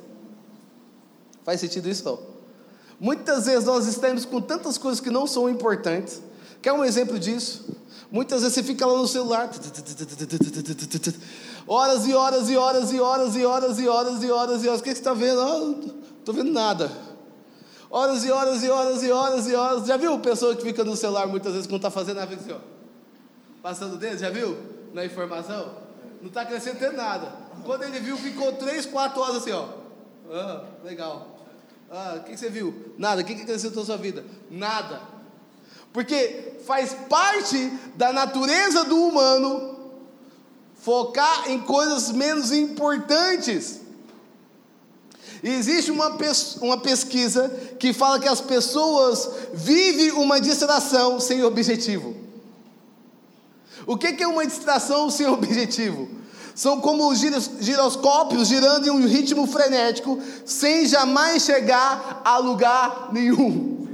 Faz 1.44 1.60
sentido 1.60 1.88
isso 1.88 2.04
não? 2.04 2.29
Muitas 3.00 3.46
vezes 3.46 3.64
nós 3.64 3.86
estamos 3.86 4.26
com 4.26 4.42
tantas 4.42 4.76
coisas 4.76 5.00
que 5.00 5.08
não 5.08 5.26
são 5.26 5.48
importantes. 5.48 6.20
Quer 6.60 6.74
um 6.74 6.84
exemplo 6.84 7.18
disso? 7.18 7.74
Muitas 8.12 8.42
vezes 8.42 8.54
você 8.54 8.62
fica 8.62 8.84
lá 8.84 8.98
no 8.98 9.08
celular, 9.08 9.50
horas 11.66 12.06
e 12.06 12.12
horas 12.12 12.50
e 12.50 12.56
horas 12.56 12.92
e 12.92 13.00
horas 13.00 13.36
e 13.36 13.44
horas 13.46 13.78
e 13.78 13.88
horas 13.88 14.22
e 14.22 14.30
horas 14.30 14.64
e 14.64 14.68
horas. 14.68 14.80
O 14.80 14.82
que 14.82 14.90
você 14.90 14.98
está 14.98 15.14
vendo? 15.14 15.36
Não 15.36 15.80
estou 16.18 16.34
vendo 16.34 16.52
nada. 16.52 16.92
Horas 17.88 18.24
e 18.24 18.30
horas 18.30 18.62
e 18.62 18.68
horas 18.68 19.02
e 19.02 19.10
horas 19.10 19.48
e 19.48 19.54
horas. 19.54 19.86
Já 19.86 19.96
viu 19.96 20.18
pessoa 20.18 20.54
que 20.54 20.62
fica 20.62 20.84
no 20.84 20.94
celular 20.94 21.26
muitas 21.26 21.52
vezes 21.52 21.66
quando 21.66 21.78
está 21.78 21.90
fazendo 21.90 22.16
nada 22.16 22.34
assim? 22.34 22.54
Passando 23.62 23.94
o 23.94 23.96
dedo, 23.96 24.18
já 24.18 24.28
viu? 24.28 24.58
Na 24.92 25.04
informação? 25.06 25.70
Não 26.20 26.28
está 26.28 26.42
acrescentando 26.42 26.98
nada. 26.98 27.32
Quando 27.64 27.84
ele 27.84 27.98
viu, 28.00 28.16
ficou 28.18 28.52
três, 28.52 28.84
quatro 28.84 29.22
horas 29.22 29.36
assim, 29.36 29.52
ó. 29.52 29.68
Ah, 30.30 30.64
legal. 30.84 31.39
Ah, 31.90 32.18
o 32.18 32.24
que, 32.24 32.36
você 32.36 32.48
viu? 32.48 32.94
Nada. 32.96 33.20
O 33.20 33.24
que, 33.24 33.34
que 33.34 33.42
acrescentou 33.42 33.82
na 33.82 33.86
sua 33.86 33.96
vida? 33.96 34.24
Nada. 34.48 35.02
Porque 35.92 36.54
faz 36.64 36.94
parte 37.08 37.72
da 37.96 38.12
natureza 38.12 38.84
do 38.84 38.96
humano 38.96 39.76
focar 40.80 41.50
em 41.50 41.60
coisas 41.60 42.12
menos 42.12 42.52
importantes. 42.52 43.80
E 45.42 45.48
existe 45.48 45.90
uma, 45.90 46.16
uma 46.60 46.78
pesquisa 46.80 47.48
que 47.78 47.92
fala 47.92 48.20
que 48.20 48.28
as 48.28 48.40
pessoas 48.40 49.28
vivem 49.52 50.12
uma 50.12 50.40
distração 50.40 51.18
sem 51.18 51.42
objetivo. 51.42 52.14
O 53.86 53.96
que 53.96 54.22
é 54.22 54.26
uma 54.26 54.46
distração 54.46 55.10
sem 55.10 55.26
objetivo? 55.28 56.19
São 56.54 56.80
como 56.80 57.08
os 57.08 57.18
giroscópios 57.18 58.48
girando 58.48 58.86
em 58.86 58.90
um 58.90 59.06
ritmo 59.06 59.46
frenético, 59.46 60.18
sem 60.44 60.86
jamais 60.86 61.42
chegar 61.44 62.22
a 62.24 62.38
lugar 62.38 63.10
nenhum. 63.12 63.88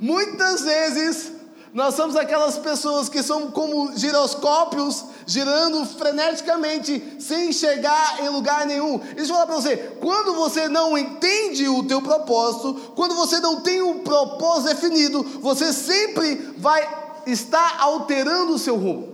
Muitas 0.00 0.62
vezes 0.62 1.32
nós 1.72 1.94
somos 1.94 2.16
aquelas 2.16 2.58
pessoas 2.58 3.08
que 3.08 3.22
são 3.22 3.50
como 3.50 3.96
giroscópios 3.96 5.04
girando 5.24 5.86
freneticamente 5.86 7.16
sem 7.20 7.52
chegar 7.52 8.20
em 8.20 8.28
lugar 8.28 8.66
nenhum. 8.66 8.98
Deixa 8.98 9.30
eu 9.30 9.34
falar 9.34 9.46
para 9.46 9.54
você, 9.54 9.76
quando 10.00 10.34
você 10.34 10.68
não 10.68 10.98
entende 10.98 11.68
o 11.68 11.84
teu 11.84 12.02
propósito, 12.02 12.74
quando 12.96 13.14
você 13.14 13.38
não 13.38 13.60
tem 13.60 13.80
um 13.82 14.00
propósito 14.00 14.74
definido, 14.74 15.22
você 15.40 15.72
sempre 15.72 16.54
vai 16.58 16.88
estar 17.26 17.76
alterando 17.78 18.54
o 18.54 18.58
seu 18.58 18.76
rumo. 18.76 19.09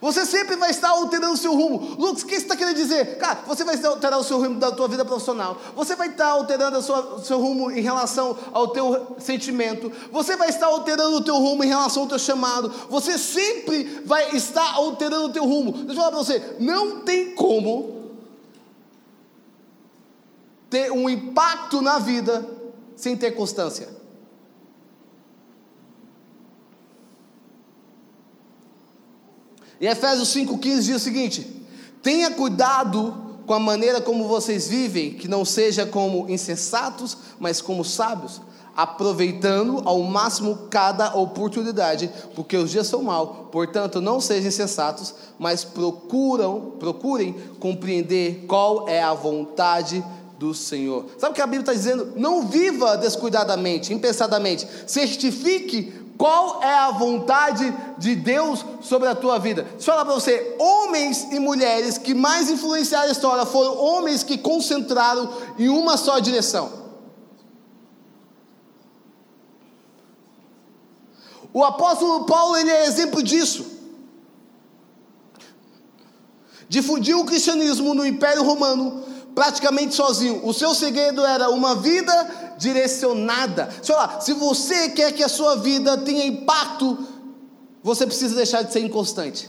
Você 0.00 0.24
sempre 0.24 0.56
vai 0.56 0.70
estar 0.70 0.90
alterando 0.90 1.34
o 1.34 1.36
seu 1.36 1.54
rumo. 1.54 1.96
Lucas, 1.98 2.22
o 2.22 2.26
que 2.26 2.34
você 2.36 2.42
está 2.42 2.56
querendo 2.56 2.76
dizer? 2.76 3.18
Cara, 3.18 3.40
você 3.46 3.64
vai 3.64 3.82
alterar 3.84 4.18
o 4.18 4.24
seu 4.24 4.38
rumo 4.38 4.58
da 4.58 4.70
tua 4.70 4.88
vida 4.88 5.04
profissional. 5.04 5.60
Você 5.74 5.96
vai 5.96 6.08
estar 6.08 6.28
alterando 6.28 6.78
o 6.78 7.20
seu 7.20 7.40
rumo 7.40 7.70
em 7.70 7.80
relação 7.80 8.36
ao 8.52 8.68
teu 8.68 9.16
sentimento. 9.18 9.90
Você 10.12 10.36
vai 10.36 10.48
estar 10.48 10.66
alterando 10.66 11.16
o 11.16 11.24
teu 11.24 11.36
rumo 11.36 11.64
em 11.64 11.68
relação 11.68 12.04
ao 12.04 12.08
teu 12.08 12.18
chamado. 12.18 12.72
Você 12.88 13.18
sempre 13.18 14.02
vai 14.04 14.36
estar 14.36 14.74
alterando 14.74 15.26
o 15.26 15.32
teu 15.32 15.44
rumo. 15.44 15.72
Deixa 15.72 15.92
eu 15.92 15.96
falar 15.96 16.10
para 16.10 16.18
você, 16.18 16.56
não 16.60 17.00
tem 17.00 17.34
como 17.34 17.98
ter 20.70 20.92
um 20.92 21.08
impacto 21.08 21.80
na 21.80 21.98
vida 21.98 22.46
sem 22.94 23.16
ter 23.16 23.32
constância. 23.32 23.97
E 29.80 29.86
Efésios 29.86 30.28
5,15 30.34 30.80
diz 30.82 30.96
o 30.96 30.98
seguinte: 30.98 31.64
tenha 32.02 32.30
cuidado 32.30 33.28
com 33.46 33.54
a 33.54 33.58
maneira 33.58 34.00
como 34.00 34.28
vocês 34.28 34.68
vivem, 34.68 35.14
que 35.14 35.26
não 35.26 35.44
seja 35.44 35.86
como 35.86 36.28
insensatos, 36.28 37.16
mas 37.40 37.62
como 37.62 37.84
sábios, 37.84 38.42
aproveitando 38.76 39.82
ao 39.84 40.02
máximo 40.02 40.68
cada 40.70 41.16
oportunidade, 41.16 42.10
porque 42.34 42.56
os 42.56 42.70
dias 42.70 42.86
são 42.86 43.02
maus. 43.02 43.48
Portanto, 43.50 44.00
não 44.00 44.20
sejam 44.20 44.48
insensatos, 44.48 45.14
mas 45.38 45.64
procuram, 45.64 46.74
procurem 46.78 47.34
compreender 47.58 48.44
qual 48.46 48.88
é 48.88 49.02
a 49.02 49.14
vontade 49.14 50.04
do 50.38 50.54
Senhor. 50.54 51.06
Sabe 51.18 51.32
o 51.32 51.34
que 51.34 51.40
a 51.40 51.46
Bíblia 51.46 51.62
está 51.62 51.72
dizendo? 51.72 52.12
Não 52.16 52.46
viva 52.46 52.96
descuidadamente, 52.96 53.92
impensadamente. 53.92 54.68
Certifique 54.86 55.92
qual 56.18 56.60
é 56.64 56.74
a 56.74 56.90
vontade 56.90 57.72
de 57.96 58.16
Deus 58.16 58.64
sobre 58.82 59.08
a 59.08 59.14
tua 59.14 59.38
vida? 59.38 59.62
Deixa 59.62 59.76
eu 59.76 59.84
falar 59.84 60.04
para 60.04 60.14
você: 60.14 60.56
homens 60.58 61.28
e 61.30 61.38
mulheres 61.38 61.96
que 61.96 62.12
mais 62.12 62.50
influenciaram 62.50 63.08
a 63.08 63.12
história 63.12 63.46
foram 63.46 63.78
homens 63.78 64.24
que 64.24 64.36
concentraram 64.36 65.32
em 65.56 65.68
uma 65.68 65.96
só 65.96 66.18
direção. 66.18 66.88
O 71.52 71.64
apóstolo 71.64 72.24
Paulo 72.24 72.56
ele 72.56 72.70
é 72.70 72.86
exemplo 72.86 73.22
disso. 73.22 73.78
Difundiu 76.68 77.20
o 77.20 77.24
cristianismo 77.24 77.94
no 77.94 78.04
Império 78.04 78.42
Romano 78.42 79.04
praticamente 79.38 79.94
sozinho. 79.94 80.44
O 80.44 80.52
seu 80.52 80.74
segredo 80.74 81.24
era 81.24 81.48
uma 81.48 81.76
vida 81.76 82.56
direcionada. 82.58 83.70
Sei 83.80 83.94
lá, 83.94 84.20
se 84.20 84.32
você 84.32 84.88
quer 84.88 85.12
que 85.12 85.22
a 85.22 85.28
sua 85.28 85.54
vida 85.54 85.96
tenha 85.96 86.26
impacto, 86.26 86.98
você 87.80 88.04
precisa 88.04 88.34
deixar 88.34 88.62
de 88.62 88.72
ser 88.72 88.80
inconstante. 88.80 89.48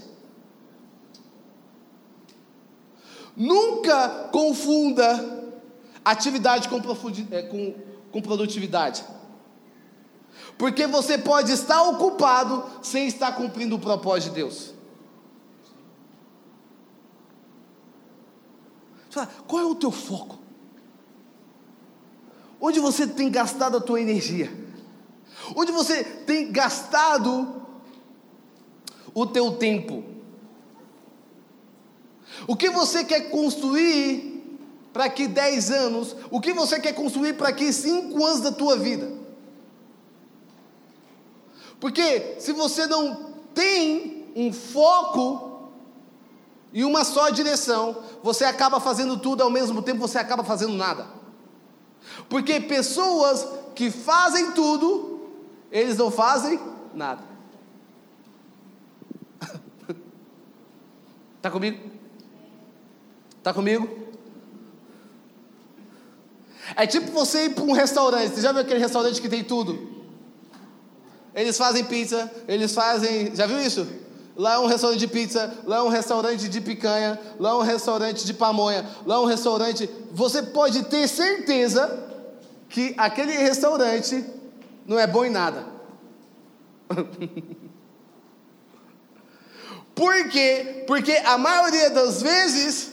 Nunca 3.35 4.29
confunda 4.31 5.57
atividade 6.05 6.69
com, 6.69 6.79
é, 7.31 7.41
com, 7.41 7.73
com 8.11 8.21
produtividade. 8.21 9.03
Porque 10.55 10.85
você 10.85 11.17
pode 11.17 11.51
estar 11.51 11.81
ocupado 11.81 12.63
sem 12.83 13.07
estar 13.07 13.31
cumprindo 13.31 13.75
o 13.77 13.79
propósito 13.79 14.29
de 14.29 14.35
Deus. 14.35 14.78
Qual 19.47 19.61
é 19.61 19.65
o 19.65 19.75
teu 19.75 19.91
foco? 19.91 20.37
Onde 22.61 22.79
você 22.79 23.07
tem 23.07 23.29
gastado 23.29 23.77
a 23.77 23.81
tua 23.81 24.01
energia? 24.01 24.51
Onde 25.55 25.71
você 25.71 26.03
tem 26.03 26.51
gastado 26.51 27.61
o 29.13 29.25
teu 29.25 29.53
tempo? 29.53 30.03
O 32.47 32.55
que 32.55 32.69
você 32.69 33.03
quer 33.03 33.29
construir 33.29 34.59
para 34.93 35.09
que 35.09 35.27
10 35.27 35.71
anos? 35.71 36.15
O 36.29 36.39
que 36.39 36.53
você 36.53 36.79
quer 36.79 36.93
construir 36.93 37.33
para 37.33 37.51
que 37.51 37.71
5 37.71 38.25
anos 38.25 38.41
da 38.41 38.51
tua 38.51 38.77
vida? 38.77 39.11
Porque 41.79 42.35
se 42.39 42.51
você 42.51 42.85
não 42.87 43.33
tem 43.53 44.25
um 44.35 44.51
foco 44.51 45.48
e 46.71 46.83
uma 46.83 47.03
só 47.03 47.29
direção, 47.29 48.03
você 48.21 48.45
acaba 48.45 48.79
fazendo 48.79 49.17
tudo 49.17 49.41
ao 49.41 49.49
mesmo 49.49 49.81
tempo, 49.81 49.99
você 49.99 50.17
acaba 50.17 50.43
fazendo 50.43 50.73
nada. 50.73 51.07
Porque 52.29 52.59
pessoas 52.59 53.47
que 53.73 53.89
fazem 53.89 54.51
tudo, 54.51 55.19
eles 55.71 55.97
não 55.97 56.11
fazem 56.11 56.59
nada. 56.93 57.23
Está 61.37 61.49
comigo? 61.51 61.89
Está 63.37 63.53
comigo? 63.53 64.09
É 66.75 66.85
tipo 66.85 67.11
você 67.11 67.45
ir 67.45 67.55
para 67.55 67.63
um 67.63 67.71
restaurante. 67.71 68.35
Você 68.35 68.41
já 68.41 68.51
viu 68.51 68.61
aquele 68.61 68.79
restaurante 68.79 69.19
que 69.19 69.29
tem 69.29 69.43
tudo? 69.43 69.97
Eles 71.33 71.57
fazem 71.57 71.83
pizza, 71.85 72.31
eles 72.47 72.73
fazem. 72.73 73.35
Já 73.35 73.47
viu 73.47 73.59
isso? 73.59 73.87
Lá 74.39 74.53
é 74.53 74.59
um 74.59 74.67
restaurante 74.67 74.99
de 75.01 75.07
pizza, 75.07 75.53
lá 75.65 75.79
é 75.79 75.81
um 75.81 75.89
restaurante 75.89 76.47
de 76.47 76.61
picanha, 76.61 77.19
lá 77.37 77.49
é 77.49 77.53
um 77.55 77.61
restaurante 77.61 78.25
de 78.25 78.33
pamonha, 78.33 78.89
lá 79.05 79.15
é 79.15 79.19
um 79.19 79.25
restaurante. 79.25 79.89
Você 80.13 80.41
pode 80.41 80.83
ter 80.83 81.09
certeza 81.09 82.07
que 82.69 82.95
aquele 82.97 83.33
restaurante 83.33 84.23
não 84.87 84.97
é 84.97 85.05
bom 85.05 85.25
em 85.25 85.29
nada. 85.29 85.65
Por 89.93 90.29
quê? 90.29 90.85
Porque 90.87 91.11
a 91.25 91.37
maioria 91.37 91.89
das 91.89 92.21
vezes 92.21 92.88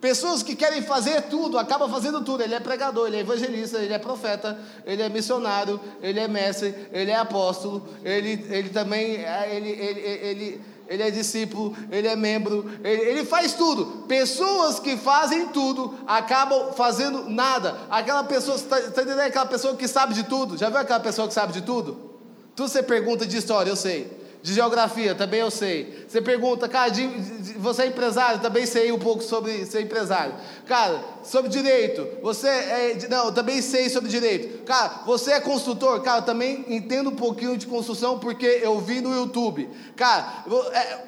Pessoas 0.00 0.44
que 0.44 0.54
querem 0.54 0.80
fazer 0.80 1.22
tudo, 1.22 1.58
acabam 1.58 1.90
fazendo 1.90 2.22
tudo. 2.22 2.42
Ele 2.42 2.54
é 2.54 2.60
pregador, 2.60 3.08
ele 3.08 3.16
é 3.16 3.20
evangelista, 3.20 3.78
ele 3.78 3.92
é 3.92 3.98
profeta, 3.98 4.56
ele 4.86 5.02
é 5.02 5.08
missionário, 5.08 5.80
ele 6.00 6.20
é 6.20 6.28
mestre, 6.28 6.72
ele 6.92 7.10
é 7.10 7.16
apóstolo, 7.16 7.88
ele, 8.04 8.46
ele 8.48 8.68
também 8.68 9.16
é, 9.16 9.48
ele, 9.56 9.70
ele, 9.70 10.00
ele, 10.00 10.60
ele 10.86 11.02
é 11.02 11.10
discípulo, 11.10 11.76
ele 11.90 12.06
é 12.06 12.14
membro, 12.14 12.70
ele, 12.84 13.02
ele 13.02 13.24
faz 13.24 13.54
tudo. 13.54 14.04
Pessoas 14.06 14.78
que 14.78 14.96
fazem 14.96 15.48
tudo 15.48 15.98
acabam 16.06 16.72
fazendo 16.74 17.28
nada. 17.28 17.76
Aquela 17.90 18.22
pessoa, 18.22 18.56
está 18.56 18.80
tá 18.80 19.02
entendendo? 19.02 19.20
Aquela 19.20 19.46
pessoa 19.46 19.74
que 19.74 19.88
sabe 19.88 20.14
de 20.14 20.22
tudo. 20.22 20.56
Já 20.56 20.70
viu 20.70 20.78
aquela 20.78 21.00
pessoa 21.00 21.26
que 21.26 21.34
sabe 21.34 21.52
de 21.52 21.62
tudo? 21.62 22.08
Tudo 22.54 22.68
você 22.68 22.84
pergunta 22.84 23.26
de 23.26 23.36
história, 23.36 23.70
eu 23.70 23.76
sei. 23.76 24.17
De 24.40 24.54
geografia, 24.54 25.14
também 25.14 25.40
eu 25.40 25.50
sei. 25.50 26.06
Você 26.08 26.22
pergunta, 26.22 26.68
cara, 26.68 26.90
de, 26.90 27.06
de, 27.06 27.54
você 27.54 27.82
é 27.82 27.86
empresário? 27.86 28.40
Também 28.40 28.66
sei 28.66 28.92
um 28.92 28.98
pouco 28.98 29.22
sobre 29.22 29.66
ser 29.66 29.82
empresário. 29.82 30.34
Cara, 30.64 31.02
sobre 31.24 31.50
direito, 31.50 32.06
você 32.22 32.46
é. 32.46 32.98
Não, 33.10 33.32
também 33.32 33.60
sei 33.60 33.90
sobre 33.90 34.08
direito. 34.08 34.64
Cara, 34.64 35.02
você 35.04 35.32
é 35.32 35.40
construtor? 35.40 36.00
Cara, 36.02 36.22
também 36.22 36.64
entendo 36.68 37.10
um 37.10 37.16
pouquinho 37.16 37.56
de 37.56 37.66
construção 37.66 38.18
porque 38.18 38.46
eu 38.62 38.78
vi 38.78 39.00
no 39.00 39.12
YouTube. 39.12 39.68
Cara, 39.96 40.44
é, 40.72 40.98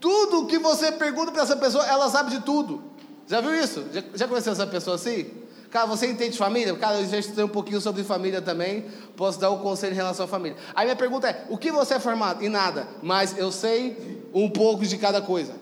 tudo 0.00 0.46
que 0.46 0.58
você 0.58 0.90
pergunta 0.92 1.30
para 1.30 1.42
essa 1.42 1.56
pessoa, 1.56 1.86
ela 1.86 2.08
sabe 2.08 2.30
de 2.30 2.40
tudo. 2.40 2.82
Já 3.26 3.42
viu 3.42 3.54
isso? 3.54 3.84
Já, 3.92 4.02
já 4.14 4.26
conheceu 4.26 4.52
essa 4.54 4.66
pessoa 4.66 4.96
assim? 4.96 5.26
Cara, 5.70 5.86
você 5.86 6.06
entende 6.06 6.38
família? 6.38 6.74
Cara, 6.76 7.00
eu 7.00 7.06
já 7.06 7.18
estudei 7.18 7.44
um 7.44 7.48
pouquinho 7.48 7.80
sobre 7.80 8.02
família 8.02 8.40
também. 8.40 8.82
Posso 9.16 9.38
dar 9.38 9.50
um 9.50 9.58
conselho 9.58 9.92
em 9.92 9.96
relação 9.96 10.24
à 10.24 10.28
família. 10.28 10.56
Aí 10.74 10.86
minha 10.86 10.96
pergunta 10.96 11.28
é: 11.28 11.46
o 11.50 11.58
que 11.58 11.70
você 11.70 11.94
é 11.94 12.00
formado? 12.00 12.42
Em 12.42 12.48
nada. 12.48 12.88
Mas 13.02 13.36
eu 13.36 13.52
sei 13.52 14.24
um 14.32 14.48
pouco 14.48 14.86
de 14.86 14.96
cada 14.96 15.20
coisa. 15.20 15.54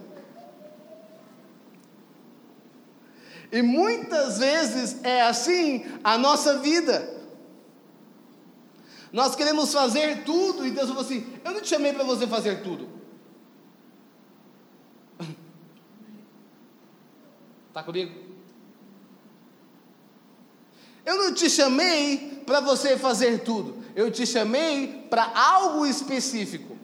E 3.51 3.63
muitas 3.63 4.39
vezes 4.39 5.05
é 5.05 5.23
assim 5.23 5.85
a 6.05 6.17
nossa 6.17 6.59
vida. 6.59 7.15
Nós 9.13 9.35
queremos 9.35 9.73
fazer 9.73 10.25
tudo 10.25 10.65
e 10.67 10.71
Deus 10.71 10.89
falou 10.89 11.03
assim: 11.03 11.27
Eu 11.45 11.53
não 11.53 11.61
te 11.61 11.69
chamei 11.69 11.93
para 11.93 12.05
você 12.05 12.29
fazer 12.29 12.63
tudo. 12.63 12.89
Está 17.69 17.83
comigo? 17.85 18.26
Eu 21.07 21.17
não 21.17 21.33
te 21.33 21.49
chamei 21.49 22.43
para 22.45 22.59
você 22.59 22.99
fazer 22.99 23.45
tudo. 23.45 23.77
Eu 23.95 24.11
te 24.11 24.27
chamei 24.27 25.07
para 25.09 25.33
algo 25.39 25.87
específico. 25.87 26.77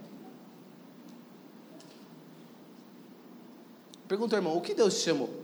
Pergunta, 4.07 4.37
irmão, 4.37 4.57
o 4.57 4.61
que 4.61 4.75
Deus 4.75 4.95
te 4.95 5.01
chamou? 5.01 5.43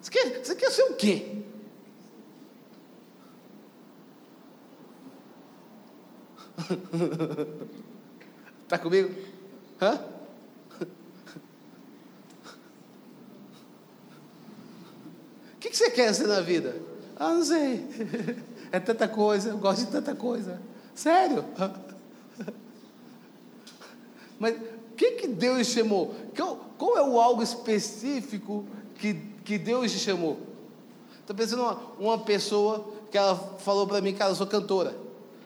Você 0.00 0.10
quer, 0.10 0.44
você 0.44 0.54
quer 0.54 0.70
ser 0.70 0.82
o 0.82 0.94
quê? 0.94 1.38
Está 8.64 8.76
comigo? 8.82 9.14
Hã? 9.80 10.13
Que 15.70 15.76
você 15.76 15.90
quer 15.90 16.12
ser 16.14 16.26
na 16.26 16.40
vida? 16.40 16.76
Ah, 17.16 17.34
não 17.34 17.44
sei. 17.44 17.84
É 18.72 18.80
tanta 18.80 19.06
coisa, 19.06 19.50
eu 19.50 19.58
gosto 19.58 19.84
de 19.84 19.92
tanta 19.92 20.16
coisa. 20.16 20.60
Sério? 20.96 21.44
Mas 24.36 24.56
o 24.56 24.96
que, 24.96 25.12
que 25.12 25.28
Deus 25.28 25.68
chamou? 25.68 26.12
Qual, 26.36 26.56
qual, 26.76 26.98
é 26.98 27.02
o 27.02 27.20
algo 27.20 27.40
específico 27.40 28.66
que, 28.96 29.14
que 29.44 29.58
Deus 29.58 29.92
te 29.92 30.00
chamou? 30.00 30.40
Estou 31.20 31.36
pensando 31.36 31.62
uma, 31.62 31.80
uma 32.00 32.18
pessoa 32.18 32.92
que 33.12 33.16
ela 33.16 33.36
falou 33.58 33.86
para 33.86 34.00
mim, 34.00 34.12
cara, 34.12 34.32
eu 34.32 34.34
sou 34.34 34.46
cantora. 34.48 34.90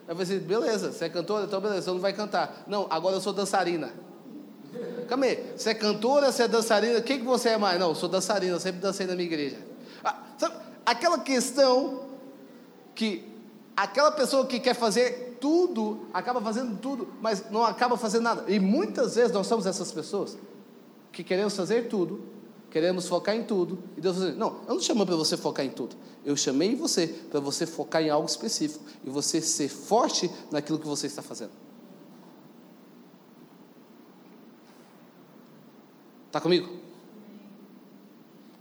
Eu 0.08 0.16
falei 0.16 0.22
assim, 0.22 0.38
beleza, 0.38 0.90
você 0.90 1.04
é 1.04 1.08
cantora? 1.10 1.44
Então 1.44 1.60
beleza, 1.60 1.82
você 1.82 1.90
não 1.90 2.00
vai 2.00 2.14
cantar. 2.14 2.64
Não, 2.66 2.86
agora 2.88 3.14
eu 3.16 3.20
sou 3.20 3.34
dançarina. 3.34 3.92
Calma 5.06 5.26
aí, 5.26 5.52
você 5.54 5.68
é 5.68 5.74
cantora, 5.74 6.32
você 6.32 6.44
é 6.44 6.48
dançarina, 6.48 6.98
o 6.98 7.02
que, 7.02 7.18
que 7.18 7.24
você 7.24 7.50
é 7.50 7.58
mais? 7.58 7.78
Não, 7.78 7.90
eu 7.90 7.94
sou 7.94 8.08
dançarina, 8.08 8.54
eu 8.54 8.60
sempre 8.60 8.80
dancei 8.80 9.06
na 9.06 9.14
minha 9.14 9.26
igreja. 9.26 9.67
Aquela 10.88 11.18
questão 11.18 12.00
que 12.94 13.22
aquela 13.76 14.10
pessoa 14.10 14.46
que 14.46 14.58
quer 14.58 14.72
fazer 14.72 15.36
tudo, 15.38 16.06
acaba 16.14 16.40
fazendo 16.40 16.80
tudo, 16.80 17.08
mas 17.20 17.50
não 17.50 17.62
acaba 17.62 17.94
fazendo 17.98 18.22
nada. 18.22 18.50
E 18.50 18.58
muitas 18.58 19.14
vezes 19.14 19.30
nós 19.30 19.46
somos 19.46 19.66
essas 19.66 19.92
pessoas 19.92 20.38
que 21.12 21.22
queremos 21.22 21.54
fazer 21.54 21.88
tudo, 21.88 22.22
queremos 22.70 23.06
focar 23.06 23.36
em 23.36 23.44
tudo, 23.44 23.78
e 23.98 24.00
Deus 24.00 24.16
diz: 24.16 24.34
Não, 24.38 24.62
eu 24.66 24.76
não 24.76 24.80
chamei 24.80 25.04
para 25.04 25.14
você 25.14 25.36
focar 25.36 25.62
em 25.66 25.68
tudo. 25.68 25.94
Eu 26.24 26.34
chamei 26.38 26.74
você 26.74 27.06
para 27.06 27.38
você 27.38 27.66
focar 27.66 28.02
em 28.02 28.08
algo 28.08 28.26
específico 28.26 28.82
e 29.04 29.10
você 29.10 29.42
ser 29.42 29.68
forte 29.68 30.30
naquilo 30.50 30.78
que 30.78 30.86
você 30.86 31.06
está 31.06 31.20
fazendo. 31.20 31.52
Está 36.28 36.40
comigo? 36.40 36.66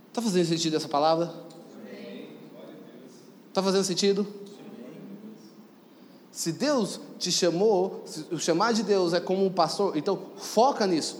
Está 0.08 0.20
fazendo 0.20 0.44
sentido 0.46 0.76
essa 0.76 0.88
palavra? 0.88 1.47
Está 3.58 3.72
fazendo 3.72 3.84
sentido? 3.86 4.24
Se 6.30 6.52
Deus 6.52 7.00
te 7.18 7.32
chamou, 7.32 8.04
o 8.30 8.38
chamar 8.38 8.72
de 8.72 8.84
Deus 8.84 9.12
é 9.12 9.18
como 9.18 9.44
um 9.44 9.50
pastor, 9.50 9.96
então 9.96 10.16
foca 10.36 10.86
nisso. 10.86 11.18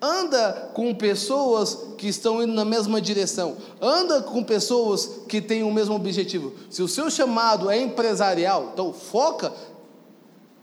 Anda 0.00 0.72
com 0.74 0.92
pessoas 0.92 1.78
que 1.96 2.08
estão 2.08 2.42
indo 2.42 2.52
na 2.52 2.64
mesma 2.64 3.00
direção. 3.00 3.56
Anda 3.80 4.22
com 4.22 4.42
pessoas 4.42 5.20
que 5.28 5.40
têm 5.40 5.62
o 5.62 5.70
mesmo 5.70 5.94
objetivo. 5.94 6.52
Se 6.68 6.82
o 6.82 6.88
seu 6.88 7.08
chamado 7.08 7.70
é 7.70 7.80
empresarial, 7.80 8.70
então 8.72 8.92
foca 8.92 9.52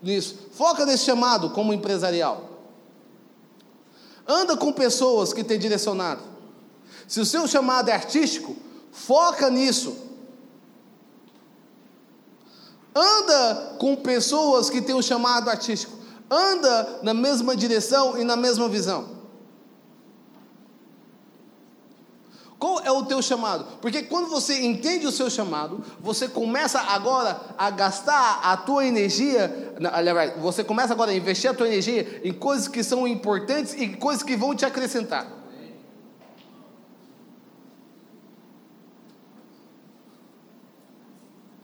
nisso. 0.04 0.36
Foca 0.52 0.86
nesse 0.86 1.06
chamado 1.06 1.52
como 1.52 1.74
empresarial. 1.74 2.44
Anda 4.28 4.58
com 4.58 4.74
pessoas 4.74 5.32
que 5.32 5.46
têm 5.46 5.58
direcionado. 5.58 6.24
Se 7.08 7.22
o 7.22 7.26
seu 7.26 7.48
chamado 7.48 7.88
é 7.88 7.94
artístico, 7.94 8.68
Foca 8.92 9.50
nisso. 9.50 9.96
Anda 12.96 13.78
com 13.80 13.96
pessoas 13.96 14.70
que 14.70 14.82
têm 14.82 14.96
um 14.96 15.02
chamado 15.02 15.50
artístico. 15.50 15.98
Anda 16.30 17.00
na 17.02 17.14
mesma 17.14 17.56
direção 17.56 18.18
e 18.18 18.24
na 18.24 18.36
mesma 18.36 18.68
visão. 18.68 19.20
Qual 22.60 22.82
é 22.82 22.92
o 22.92 23.06
teu 23.06 23.22
chamado? 23.22 23.66
Porque 23.80 24.04
quando 24.04 24.28
você 24.28 24.66
entende 24.66 25.08
o 25.08 25.14
seu 25.14 25.30
chamado, 25.30 25.82
você 26.02 26.28
começa 26.28 26.78
agora 26.82 27.40
a 27.58 27.70
gastar 27.70 28.42
a 28.44 28.58
tua 28.58 28.86
energia, 28.86 29.74
você 30.42 30.62
começa 30.62 30.92
agora 30.92 31.12
a 31.12 31.16
investir 31.16 31.50
a 31.50 31.54
tua 31.54 31.68
energia 31.68 32.20
em 32.22 32.34
coisas 32.34 32.68
que 32.68 32.84
são 32.84 33.08
importantes 33.08 33.74
e 33.74 33.88
coisas 33.96 34.24
que 34.24 34.36
vão 34.36 34.54
te 34.54 34.66
acrescentar. 34.66 35.39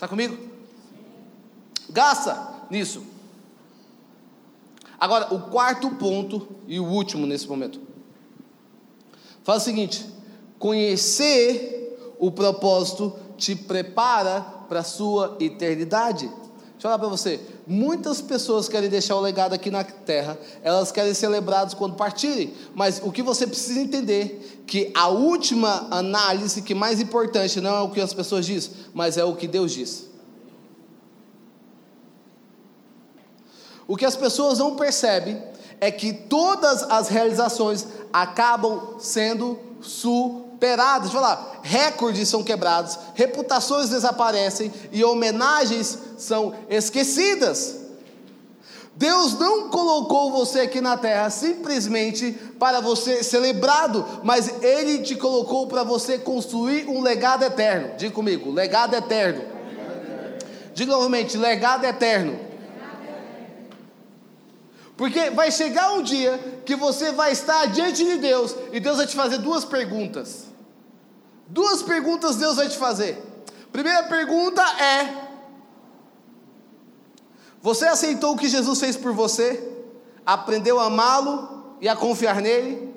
Está 0.06 0.10
comigo? 0.10 0.38
Gasta 1.90 2.68
nisso. 2.70 3.04
Agora, 5.00 5.34
o 5.34 5.50
quarto 5.50 5.90
ponto 5.96 6.48
e 6.68 6.80
o 6.80 6.86
último 6.86 7.26
nesse 7.26 7.48
momento. 7.48 7.82
Fala 9.44 9.58
o 9.58 9.62
seguinte: 9.62 10.06
conhecer 10.60 12.16
o 12.20 12.30
propósito 12.32 13.18
te 13.36 13.56
prepara 13.56 14.42
para 14.70 14.82
a 14.82 14.84
sua 14.84 15.38
eternidade. 15.40 16.32
Deixa 16.86 16.94
eu 16.94 17.00
falar 17.00 17.00
para 17.00 17.18
você. 17.18 17.40
Muitas 17.66 18.22
pessoas 18.22 18.70
querem 18.70 18.88
deixar 18.88 19.16
o 19.16 19.20
legado 19.20 19.54
aqui 19.54 19.72
na 19.72 19.84
terra, 19.84 20.38
elas 20.62 20.92
querem 20.92 21.16
ser 21.16 21.30
lembradas 21.30 21.74
quando 21.74 21.96
partirem, 21.96 22.54
mas 22.76 23.02
o 23.04 23.12
que 23.12 23.24
você 23.24 23.48
precisa 23.48 23.80
entender 23.80 24.64
que 24.68 24.92
a 24.94 25.08
última 25.08 25.88
análise 25.90 26.62
que 26.62 26.76
mais 26.76 27.02
importante 27.02 27.60
não 27.60 27.76
é 27.76 27.82
o 27.82 27.90
que 27.90 28.00
as 28.00 28.14
pessoas 28.14 28.46
dizem, 28.46 28.72
mas 28.94 29.18
é 29.18 29.24
o 29.26 29.36
que 29.36 29.48
Deus 29.48 29.72
diz. 29.72 30.06
O 33.88 33.98
que 33.98 34.06
as 34.06 34.16
pessoas 34.16 34.60
não 34.60 34.76
percebem 34.76 35.42
é 35.82 35.90
que 35.90 36.14
todas 36.14 36.84
as 36.84 37.08
realizações 37.08 37.88
acabam 38.14 39.00
sendo 39.00 39.58
superadas. 40.56 41.12
Falar, 41.12 41.60
recordes 41.62 42.28
são 42.30 42.44
quebrados, 42.44 42.98
reputações 43.14 43.90
desaparecem 43.90 44.72
e 44.92 45.04
homenagens 45.04 46.00
são 46.18 46.56
esquecidas. 46.70 47.84
Deus 48.98 49.38
não 49.38 49.70
colocou 49.70 50.32
você 50.32 50.62
aqui 50.62 50.80
na 50.80 50.96
terra 50.96 51.30
simplesmente 51.30 52.32
para 52.58 52.80
você 52.80 53.22
ser 53.24 53.42
mas 54.24 54.64
Ele 54.64 55.00
te 55.00 55.16
colocou 55.16 55.68
para 55.68 55.84
você 55.84 56.18
construir 56.18 56.88
um 56.88 57.02
legado 57.02 57.44
eterno. 57.44 57.98
Diga 57.98 58.14
comigo, 58.14 58.50
legado 58.52 58.96
eterno. 58.96 59.44
Diga 60.74 60.94
novamente, 60.94 61.38
legado 61.38 61.84
eterno. 61.84 62.40
Porque 64.96 65.30
vai 65.30 65.52
chegar 65.52 65.92
um 65.94 66.02
dia 66.02 66.40
que 66.66 66.76
você 66.76 67.12
vai 67.12 67.34
estar 67.34 67.66
diante 67.68 68.04
de 68.04 68.18
Deus 68.18 68.56
e 68.72 68.80
Deus 68.80 68.98
vai 68.98 69.06
te 69.06 69.16
fazer 69.16 69.40
duas 69.40 69.66
perguntas. 69.66 70.45
Duas 71.48 71.84
perguntas 71.84 72.36
Deus 72.38 72.56
vai 72.56 72.68
te 72.68 72.78
fazer. 72.78 73.22
Primeira 73.72 74.04
pergunta 74.04 74.62
é: 74.82 75.28
Você 77.62 77.86
aceitou 77.86 78.34
o 78.34 78.38
que 78.38 78.48
Jesus 78.48 78.80
fez 78.80 78.96
por 78.96 79.14
você? 79.14 79.72
Aprendeu 80.26 80.80
a 80.80 80.86
amá-lo 80.86 81.76
e 81.80 81.88
a 81.88 81.96
confiar 81.96 82.42
nele? 82.42 82.96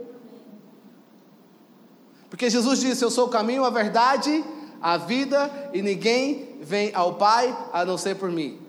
Porque 2.31 2.49
Jesus 2.49 2.81
disse: 2.81 3.05
Eu 3.05 3.11
sou 3.11 3.27
o 3.27 3.31
caminho, 3.31 3.65
a 3.65 3.71
verdade, 3.71 4.45
a 4.81 4.97
vida, 4.97 5.71
e 5.73 5.83
ninguém 5.83 6.59
vem 6.61 6.95
ao 6.95 7.15
Pai 7.15 7.57
a 7.73 7.85
não 7.85 7.99
ser 7.99 8.17
por 8.17 8.31
mim. 8.31 8.61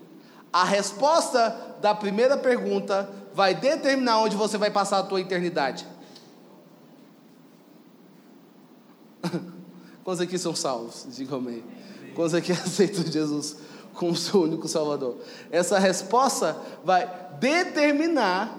A 0.52 0.64
resposta 0.64 1.76
da 1.80 1.94
primeira 1.94 2.36
pergunta 2.36 3.08
vai 3.32 3.54
determinar 3.54 4.18
onde 4.18 4.36
você 4.36 4.58
vai 4.58 4.70
passar 4.70 4.98
a 4.98 5.02
tua 5.04 5.20
eternidade. 5.20 5.86
Quantos 10.10 10.22
aqui 10.22 10.36
são 10.38 10.56
salvos? 10.56 11.06
Digam 11.10 11.38
amém. 11.38 11.62
Quantos 12.16 12.34
aqui 12.34 12.50
aceitam 12.50 13.04
Jesus 13.04 13.58
como 13.94 14.16
seu 14.16 14.42
único 14.42 14.66
Salvador? 14.66 15.18
Essa 15.52 15.78
resposta 15.78 16.56
vai 16.84 17.08
determinar 17.38 18.58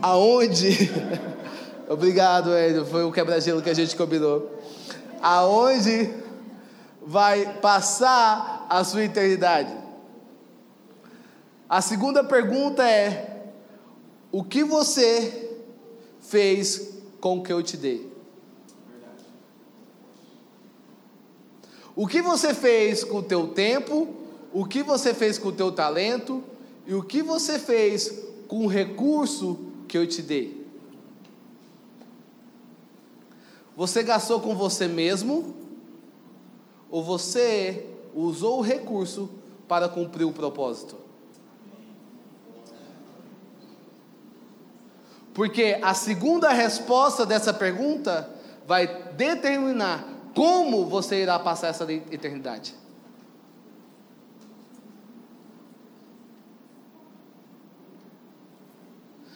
aonde. 0.00 0.88
Obrigado, 1.90 2.54
Hélio. 2.54 2.86
Foi 2.86 3.02
o 3.02 3.10
quebra-gelo 3.10 3.60
que 3.60 3.68
a 3.68 3.74
gente 3.74 3.96
combinou. 3.96 4.56
Aonde 5.20 6.14
vai 7.04 7.58
passar 7.58 8.68
a 8.70 8.84
sua 8.84 9.02
eternidade? 9.02 9.76
A 11.68 11.80
segunda 11.80 12.22
pergunta 12.22 12.88
é: 12.88 13.50
o 14.30 14.44
que 14.44 14.62
você 14.62 15.58
fez 16.20 17.00
com 17.20 17.38
o 17.38 17.42
que 17.42 17.52
eu 17.52 17.60
te 17.60 17.76
dei? 17.76 18.13
O 21.96 22.06
que 22.06 22.20
você 22.20 22.52
fez 22.52 23.04
com 23.04 23.18
o 23.18 23.22
teu 23.22 23.48
tempo? 23.48 24.08
O 24.52 24.64
que 24.64 24.82
você 24.82 25.14
fez 25.14 25.38
com 25.38 25.48
o 25.48 25.52
teu 25.52 25.70
talento? 25.70 26.42
E 26.86 26.94
o 26.94 27.02
que 27.02 27.22
você 27.22 27.58
fez 27.58 28.22
com 28.48 28.64
o 28.64 28.68
recurso 28.68 29.58
que 29.86 29.96
eu 29.96 30.06
te 30.06 30.20
dei? 30.20 30.64
Você 33.76 34.02
gastou 34.02 34.40
com 34.40 34.54
você 34.56 34.88
mesmo? 34.88 35.54
Ou 36.90 37.02
você 37.02 37.86
usou 38.14 38.58
o 38.58 38.62
recurso 38.62 39.30
para 39.66 39.88
cumprir 39.88 40.24
o 40.24 40.32
propósito? 40.32 40.96
Porque 45.32 45.78
a 45.82 45.94
segunda 45.94 46.50
resposta 46.50 47.26
dessa 47.26 47.52
pergunta 47.52 48.30
vai 48.66 48.86
determinar 49.12 50.13
como 50.34 50.86
você 50.86 51.22
irá 51.22 51.38
passar 51.38 51.68
essa 51.68 51.90
eternidade. 51.92 52.74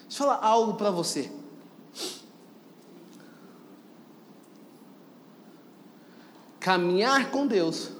Deixa 0.08 0.24
eu 0.24 0.26
falar 0.26 0.44
algo 0.44 0.74
para 0.74 0.90
você. 0.90 1.30
Caminhar 6.58 7.30
com 7.30 7.46
Deus 7.46 7.92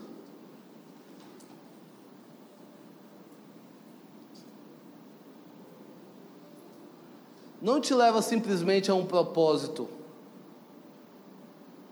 não 7.62 7.80
te 7.80 7.94
leva 7.94 8.20
simplesmente 8.20 8.90
a 8.90 8.94
um 8.94 9.06
propósito 9.06 9.88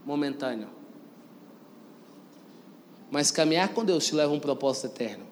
momentâneo. 0.05 0.76
Mas 3.11 3.31
caminhar 3.31 3.73
com 3.73 3.85
Deus 3.85 4.07
te 4.07 4.15
leva 4.15 4.33
a 4.33 4.35
um 4.35 4.41
propósito 4.41 4.87
eterno. 4.87 5.27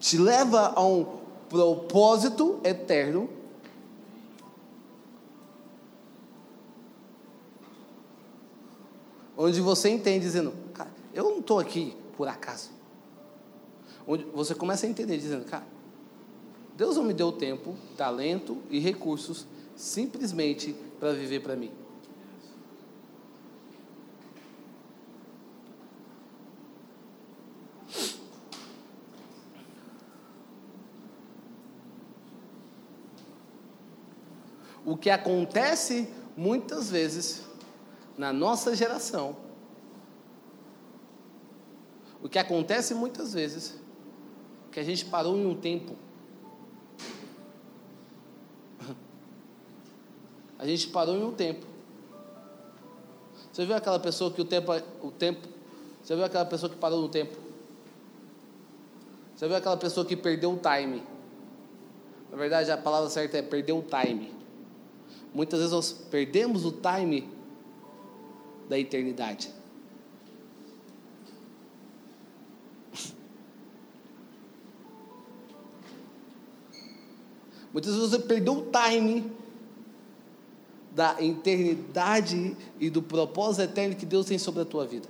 Te 0.00 0.18
leva 0.18 0.72
a 0.74 0.84
um 0.84 1.20
propósito 1.48 2.60
eterno 2.64 3.28
onde 9.36 9.60
você 9.60 9.90
entende 9.90 10.20
dizendo, 10.20 10.52
cara, 10.74 10.90
eu 11.14 11.24
não 11.24 11.38
estou 11.38 11.58
aqui 11.58 12.01
por 12.16 12.28
acaso. 12.28 12.70
Onde 14.06 14.24
você 14.24 14.54
começa 14.54 14.86
a 14.86 14.88
entender 14.88 15.16
dizendo, 15.16 15.44
cara, 15.44 15.66
Deus 16.76 16.96
não 16.96 17.04
me 17.04 17.14
deu 17.14 17.30
tempo, 17.30 17.76
talento 17.96 18.58
e 18.70 18.78
recursos 18.78 19.46
simplesmente 19.76 20.74
para 20.98 21.12
viver 21.12 21.40
para 21.40 21.56
mim. 21.56 21.70
O 34.84 34.96
que 34.96 35.10
acontece 35.10 36.08
muitas 36.36 36.90
vezes 36.90 37.42
na 38.18 38.32
nossa 38.32 38.74
geração, 38.74 39.36
o 42.22 42.28
que 42.28 42.38
acontece 42.38 42.94
muitas 42.94 43.34
vezes, 43.34 43.74
que 44.70 44.78
a 44.78 44.82
gente 44.82 45.04
parou 45.04 45.36
em 45.36 45.44
um 45.44 45.54
tempo. 45.54 45.96
A 50.58 50.66
gente 50.66 50.88
parou 50.88 51.16
em 51.16 51.24
um 51.24 51.32
tempo. 51.32 51.66
Você 53.52 53.66
viu 53.66 53.74
aquela 53.74 53.98
pessoa 53.98 54.30
que 54.30 54.40
o 54.40 54.44
tempo, 54.44 54.72
o 55.02 55.10
tempo, 55.10 55.48
você 56.02 56.14
viu 56.14 56.24
aquela 56.24 56.46
pessoa 56.46 56.70
que 56.70 56.76
parou 56.76 57.02
no 57.02 57.08
tempo? 57.08 57.36
Você 59.34 59.48
viu 59.48 59.56
aquela 59.56 59.76
pessoa 59.76 60.06
que 60.06 60.16
perdeu 60.16 60.52
o 60.52 60.58
time? 60.58 61.02
Na 62.30 62.36
verdade, 62.36 62.70
a 62.70 62.78
palavra 62.78 63.10
certa 63.10 63.36
é 63.38 63.42
perder 63.42 63.72
o 63.72 63.82
time. 63.82 64.32
Muitas 65.34 65.58
vezes 65.58 65.74
nós 65.74 65.92
perdemos 65.92 66.64
o 66.64 66.72
time 66.72 67.28
da 68.68 68.78
eternidade. 68.78 69.52
Muitas 77.72 77.94
vezes 77.94 78.10
você 78.10 78.18
perdeu 78.18 78.54
o 78.54 78.66
time 78.70 79.32
da 80.94 81.16
eternidade 81.22 82.56
e 82.78 82.90
do 82.90 83.00
propósito 83.00 83.62
eterno 83.62 83.96
que 83.96 84.04
Deus 84.04 84.26
tem 84.26 84.38
sobre 84.38 84.62
a 84.62 84.64
tua 84.64 84.86
vida. 84.86 85.08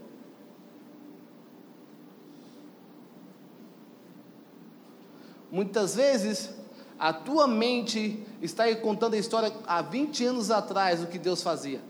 Muitas 5.51 5.94
vezes 5.96 6.51
a 6.98 7.12
tua 7.12 7.48
mente 7.48 8.25
está 8.40 8.75
contando 8.77 9.14
a 9.14 9.18
história 9.18 9.53
há 9.66 9.83
20 9.83 10.25
anos 10.25 10.51
atrás 10.51 11.01
do 11.01 11.09
que 11.09 11.18
Deus 11.18 11.42
fazia. 11.42 11.81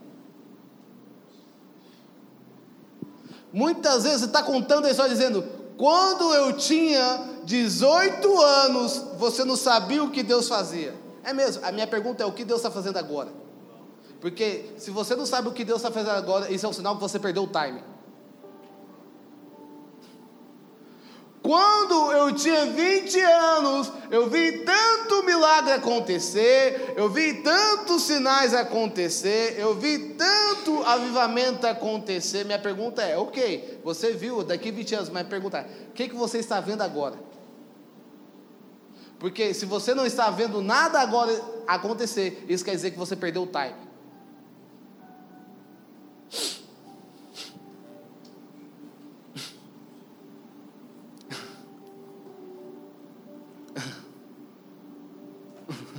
Muitas 3.53 4.03
vezes 4.03 4.21
você 4.21 4.25
está 4.25 4.41
contando 4.41 4.85
a 4.85 4.89
história 4.89 5.13
dizendo: 5.13 5.43
quando 5.77 6.33
eu 6.33 6.57
tinha 6.57 7.32
18 7.45 8.41
anos, 8.41 9.03
você 9.17 9.43
não 9.43 9.55
sabia 9.55 10.03
o 10.03 10.11
que 10.11 10.23
Deus 10.23 10.47
fazia. 10.47 10.93
É 11.23 11.33
mesmo, 11.33 11.65
a 11.65 11.71
minha 11.71 11.87
pergunta 11.87 12.23
é: 12.23 12.25
o 12.25 12.31
que 12.31 12.43
Deus 12.43 12.59
está 12.59 12.71
fazendo 12.71 12.97
agora? 12.97 13.29
Porque 14.19 14.73
se 14.77 14.89
você 14.89 15.15
não 15.15 15.25
sabe 15.25 15.49
o 15.49 15.51
que 15.51 15.65
Deus 15.65 15.79
está 15.79 15.91
fazendo 15.91 16.11
agora, 16.11 16.51
isso 16.51 16.65
é 16.65 16.69
um 16.69 16.73
sinal 16.73 16.95
que 16.95 17.01
você 17.01 17.19
perdeu 17.19 17.43
o 17.43 17.47
time. 17.47 17.83
Quando 21.41 22.09
eu 22.13 22.33
tinha 22.33 22.67
20 22.67 23.19
anos, 23.19 23.91
eu 24.09 24.29
vi 24.29 24.59
tanto 24.59 25.23
milagre 25.23 25.73
acontecer, 25.73 26.93
eu 26.95 27.09
vi 27.09 27.41
tantos 27.41 28.03
sinais 28.03 28.53
acontecer, 28.53 29.59
eu 29.59 29.75
vi 29.75 30.15
tanto 30.17 30.81
avivamento 30.83 31.67
acontecer. 31.67 32.45
Minha 32.45 32.59
pergunta 32.59 33.01
é: 33.01 33.17
ok, 33.17 33.81
você 33.83 34.13
viu 34.13 34.41
daqui 34.41 34.71
20 34.71 34.95
anos, 34.95 35.09
mas 35.09 35.27
pergunta 35.27 35.57
é: 35.57 35.67
o 35.89 35.91
que, 35.91 36.07
que 36.07 36.15
você 36.15 36.37
está 36.37 36.61
vendo 36.61 36.81
agora? 36.81 37.32
Porque 39.23 39.53
se 39.53 39.65
você 39.65 39.95
não 39.95 40.05
está 40.05 40.29
vendo 40.29 40.61
nada 40.61 40.99
agora 40.99 41.31
acontecer, 41.65 42.43
isso 42.49 42.65
quer 42.65 42.71
dizer 42.71 42.91
que 42.91 42.97
você 42.97 43.15
perdeu 43.15 43.43
o 43.43 43.47
time. 43.47 43.73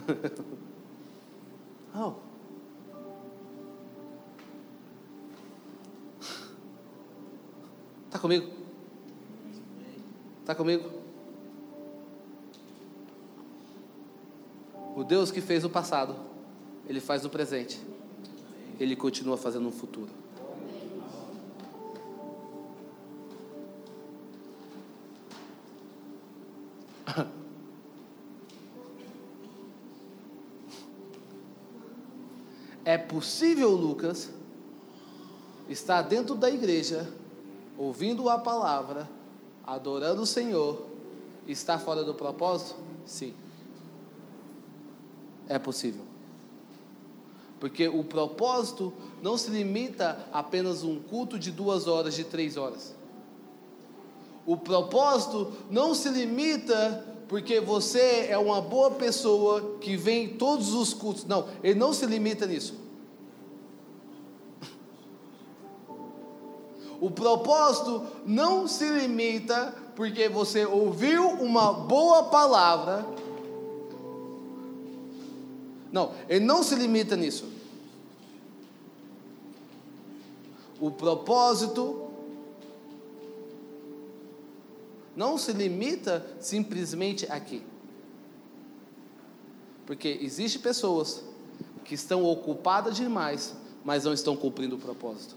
oh. 1.96 2.12
Tá 8.10 8.18
comigo? 8.18 8.52
Tá 10.44 10.54
comigo? 10.54 11.03
O 14.94 15.02
Deus 15.02 15.30
que 15.32 15.40
fez 15.40 15.64
o 15.64 15.70
passado, 15.70 16.14
Ele 16.88 17.00
faz 17.00 17.24
o 17.24 17.28
presente, 17.28 17.80
Ele 18.78 18.94
continua 18.94 19.36
fazendo 19.36 19.64
no 19.64 19.72
futuro. 19.72 20.10
É 32.86 32.98
possível, 32.98 33.70
Lucas, 33.70 34.30
estar 35.70 36.02
dentro 36.02 36.34
da 36.34 36.50
igreja, 36.50 37.10
ouvindo 37.78 38.28
a 38.28 38.36
palavra, 38.36 39.08
adorando 39.66 40.20
o 40.20 40.26
Senhor, 40.26 40.84
estar 41.48 41.78
fora 41.78 42.04
do 42.04 42.12
propósito? 42.12 42.78
Sim. 43.06 43.34
É 45.48 45.58
possível. 45.58 46.02
Porque 47.60 47.88
o 47.88 48.04
propósito 48.04 48.92
não 49.22 49.38
se 49.38 49.50
limita 49.50 50.26
a 50.32 50.40
apenas 50.40 50.82
um 50.82 51.00
culto 51.00 51.38
de 51.38 51.50
duas 51.50 51.86
horas, 51.86 52.14
de 52.14 52.24
três 52.24 52.56
horas. 52.56 52.94
O 54.46 54.56
propósito 54.56 55.52
não 55.70 55.94
se 55.94 56.08
limita 56.10 57.04
porque 57.28 57.60
você 57.60 58.26
é 58.28 58.36
uma 58.36 58.60
boa 58.60 58.90
pessoa 58.90 59.78
que 59.80 59.96
vem 59.96 60.24
em 60.24 60.28
todos 60.36 60.74
os 60.74 60.92
cultos. 60.92 61.24
Não, 61.24 61.48
ele 61.62 61.78
não 61.78 61.92
se 61.92 62.04
limita 62.04 62.46
nisso. 62.46 62.74
O 67.00 67.10
propósito 67.10 68.02
não 68.24 68.68
se 68.68 68.88
limita 68.88 69.74
porque 69.96 70.28
você 70.28 70.64
ouviu 70.64 71.28
uma 71.28 71.72
boa 71.72 72.24
palavra. 72.24 73.06
Não, 75.94 76.12
ele 76.28 76.44
não 76.44 76.64
se 76.64 76.74
limita 76.74 77.14
nisso. 77.14 77.48
O 80.80 80.90
propósito 80.90 82.10
não 85.14 85.38
se 85.38 85.52
limita 85.52 86.26
simplesmente 86.40 87.30
aqui. 87.30 87.62
Porque 89.86 90.18
existem 90.20 90.60
pessoas 90.60 91.22
que 91.84 91.94
estão 91.94 92.24
ocupadas 92.24 92.96
demais, 92.96 93.54
mas 93.84 94.02
não 94.02 94.12
estão 94.12 94.36
cumprindo 94.36 94.74
o 94.74 94.80
propósito. 94.80 95.36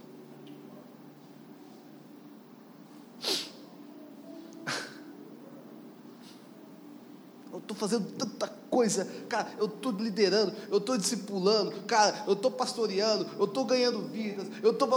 Fazendo 7.78 8.06
tanta 8.18 8.48
coisa, 8.70 9.08
cara, 9.30 9.48
eu 9.58 9.66
estou 9.66 9.92
liderando, 9.92 10.54
eu 10.70 10.78
estou 10.78 10.98
discipulando, 10.98 11.72
cara, 11.88 12.24
eu 12.28 12.34
estou 12.34 12.52
pastoreando, 12.52 13.26
eu 13.40 13.46
estou 13.46 13.66
ganhando 13.66 14.02
vidas, 14.02 14.46
eu 14.62 14.72
estou, 14.72 14.88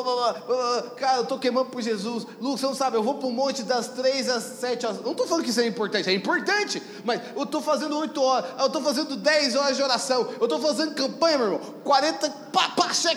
cara, 0.96 1.18
eu 1.18 1.22
estou 1.22 1.38
queimando 1.38 1.70
por 1.70 1.80
Jesus. 1.80 2.26
Lucas, 2.40 2.60
você 2.60 2.66
não 2.66 2.74
sabe, 2.74 2.96
eu 2.96 3.02
vou 3.02 3.14
para 3.14 3.28
o 3.28 3.32
monte 3.32 3.62
das 3.62 3.88
três 3.88 4.28
às 4.28 4.42
sete 4.42 4.86
horas. 4.86 5.00
Não 5.02 5.12
estou 5.12 5.26
falando 5.26 5.44
que 5.44 5.50
isso 5.50 5.60
é 5.60 5.66
importante, 5.66 6.10
é 6.10 6.12
importante, 6.12 6.82
mas 7.04 7.20
eu 7.34 7.44
estou 7.44 7.60
fazendo 7.60 7.96
oito 7.98 8.20
horas, 8.20 8.50
eu 8.58 8.66
estou 8.66 8.82
fazendo 8.82 9.16
dez 9.16 9.54
horas 9.54 9.76
de 9.76 9.82
oração, 9.82 10.28
eu 10.38 10.44
estou 10.44 10.60
fazendo 10.60 10.94
campanha, 10.94 11.38
meu 11.38 11.46
irmão, 11.52 11.60
40, 11.84 12.28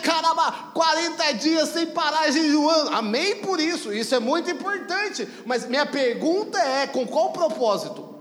caramba, 0.02 0.52
40 0.74 1.32
dias 1.34 1.70
sem 1.70 1.88
parar 1.88 2.30
jejuando. 2.32 2.92
Amém 2.92 3.38
por 3.38 3.60
isso, 3.60 3.92
isso 3.92 4.14
é 4.14 4.20
muito 4.20 4.50
importante. 4.50 5.28
Mas 5.46 5.68
minha 5.68 5.86
pergunta 5.86 6.58
é: 6.60 6.88
com 6.88 7.06
qual 7.06 7.32
propósito? 7.32 8.13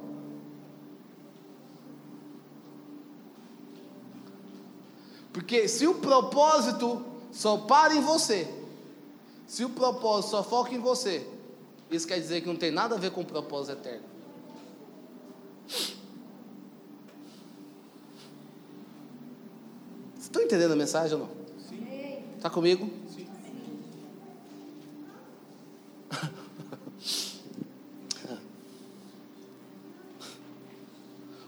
Porque 5.42 5.66
se 5.66 5.88
o 5.88 5.94
propósito 5.96 7.04
só 7.32 7.56
para 7.58 7.96
em 7.96 8.00
você, 8.00 8.48
se 9.44 9.64
o 9.64 9.70
propósito 9.70 10.30
só 10.30 10.44
foca 10.44 10.72
em 10.72 10.78
você, 10.78 11.26
isso 11.90 12.06
quer 12.06 12.20
dizer 12.20 12.42
que 12.42 12.46
não 12.46 12.54
tem 12.54 12.70
nada 12.70 12.94
a 12.94 12.98
ver 12.98 13.10
com 13.10 13.22
o 13.22 13.24
propósito 13.24 13.72
eterno. 13.72 14.04
Vocês 15.66 15.98
estão 20.20 20.42
entendendo 20.42 20.70
a 20.74 20.76
mensagem 20.76 21.18
ou 21.18 21.24
não? 21.24 21.28
Sim. 21.68 22.22
Está 22.36 22.48
comigo? 22.48 22.88
Sim. 23.12 23.26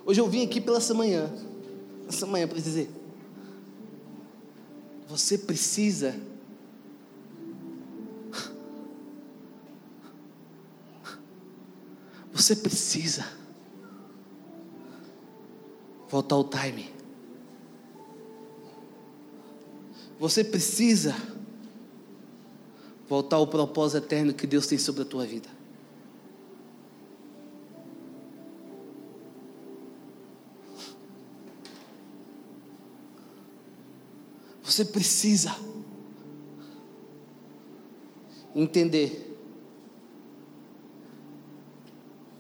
Hoje 0.05 0.21
eu 0.21 0.29
vim 0.29 0.45
aqui 0.45 0.61
pela 0.61 0.79
essa 0.79 0.93
manhã, 0.93 1.33
essa 2.09 2.27
manhã 2.27 2.49
para 2.49 2.59
dizer, 2.59 2.91
você 5.15 5.39
precisa 5.39 6.13
Você 12.33 12.57
precisa 12.57 13.25
voltar 16.11 16.35
ao 16.35 16.43
time. 16.43 16.93
Você 20.19 20.43
precisa 20.43 21.15
voltar 23.09 23.37
ao 23.37 23.47
propósito 23.47 24.05
eterno 24.05 24.35
que 24.35 24.49
Deus 24.49 24.67
tem 24.67 24.79
sobre 24.79 25.03
a 25.03 25.05
tua 25.05 25.25
vida. 25.25 25.49
Você 34.75 34.85
precisa 34.85 35.57
entender 38.57 39.39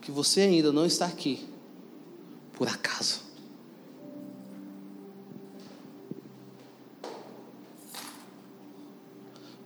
que 0.01 0.11
você 0.11 0.41
ainda 0.41 0.73
não 0.73 0.85
está 0.85 1.07
aqui 1.07 1.49
por 2.55 2.67
acaso. 2.67 3.23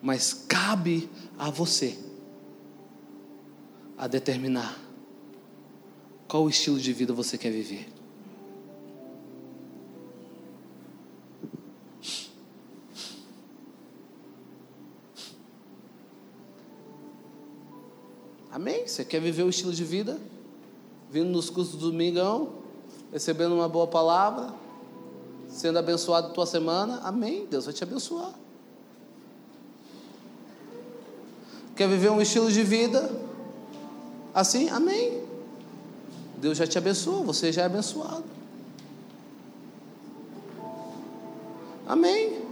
Mas 0.02 0.34
cabe 0.34 1.08
a 1.38 1.48
você 1.48 1.98
a 3.96 4.06
determinar 4.06 4.78
qual 6.28 6.46
estilo 6.50 6.78
de 6.78 6.92
vida 6.92 7.14
você 7.14 7.38
quer 7.38 7.50
viver. 7.50 7.88
Você 18.98 19.04
quer 19.04 19.20
viver 19.20 19.44
o 19.44 19.48
estilo 19.48 19.72
de 19.72 19.84
vida? 19.84 20.18
Vindo 21.08 21.28
nos 21.30 21.48
cursos 21.48 21.76
do 21.76 21.92
domingão, 21.92 22.54
recebendo 23.12 23.54
uma 23.54 23.68
boa 23.68 23.86
palavra, 23.86 24.52
sendo 25.48 25.78
abençoado 25.78 26.34
tua 26.34 26.44
semana? 26.44 26.98
Amém? 27.04 27.46
Deus 27.48 27.66
vai 27.66 27.72
te 27.72 27.84
abençoar. 27.84 28.34
Quer 31.76 31.88
viver 31.88 32.10
um 32.10 32.20
estilo 32.20 32.50
de 32.50 32.60
vida 32.64 33.08
assim? 34.34 34.68
Amém. 34.68 35.22
Deus 36.38 36.58
já 36.58 36.66
te 36.66 36.76
abençoou, 36.76 37.22
você 37.22 37.52
já 37.52 37.62
é 37.62 37.66
abençoado. 37.66 38.24
Amém. 41.86 42.42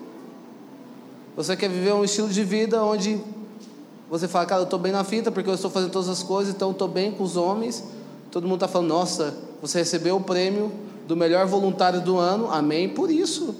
Você 1.34 1.57
quer 1.57 1.68
viver 1.68 1.92
um 1.92 2.05
estilo 2.05 2.28
de 2.28 2.44
vida 2.44 2.84
onde 2.84 3.20
você 4.09 4.29
fala, 4.29 4.47
cara, 4.47 4.61
eu 4.61 4.65
estou 4.65 4.79
bem 4.79 4.93
na 4.93 5.03
fita 5.03 5.33
porque 5.33 5.51
eu 5.51 5.55
estou 5.55 5.71
fazendo 5.71 5.91
todas 5.91 6.09
as 6.09 6.23
coisas, 6.23 6.55
então 6.55 6.71
estou 6.71 6.87
bem 6.87 7.11
com 7.11 7.25
os 7.25 7.37
homens. 7.37 7.83
Todo 8.31 8.45
mundo 8.45 8.57
está 8.57 8.69
falando, 8.69 8.89
nossa, 8.89 9.35
você 9.61 9.79
recebeu 9.79 10.17
o 10.17 10.21
prêmio 10.21 10.73
do 11.09 11.17
melhor 11.17 11.47
voluntário 11.47 12.01
do 12.01 12.17
ano. 12.17 12.51
Amém 12.51 12.89
por 12.89 13.11
isso. 13.11 13.55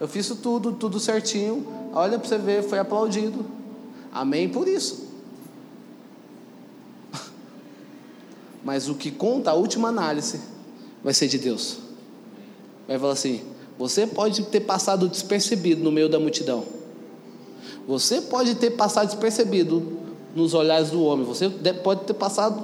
Eu 0.00 0.08
fiz 0.08 0.28
tudo, 0.42 0.72
tudo 0.72 0.98
certinho. 0.98 1.66
Olha 1.92 2.18
para 2.18 2.28
você 2.28 2.38
ver, 2.38 2.62
foi 2.62 2.78
aplaudido. 2.78 3.44
Amém 4.12 4.48
por 4.48 4.66
isso. 4.66 5.06
Mas 8.64 8.88
o 8.88 8.94
que 8.94 9.10
conta, 9.10 9.50
a 9.50 9.54
última 9.54 9.88
análise, 9.88 10.40
vai 11.04 11.14
ser 11.14 11.28
de 11.28 11.38
Deus. 11.38 11.78
Vai 12.88 12.98
falar 12.98 13.12
assim: 13.12 13.42
você 13.78 14.06
pode 14.06 14.42
ter 14.46 14.60
passado 14.60 15.08
despercebido 15.08 15.82
no 15.82 15.92
meio 15.92 16.08
da 16.08 16.18
multidão. 16.18 16.79
Você 17.86 18.20
pode 18.20 18.54
ter 18.54 18.70
passado 18.70 19.06
despercebido 19.06 19.98
nos 20.34 20.54
olhares 20.54 20.90
do 20.90 21.02
homem. 21.02 21.24
Você 21.26 21.48
pode 21.82 22.04
ter 22.04 22.14
passado 22.14 22.62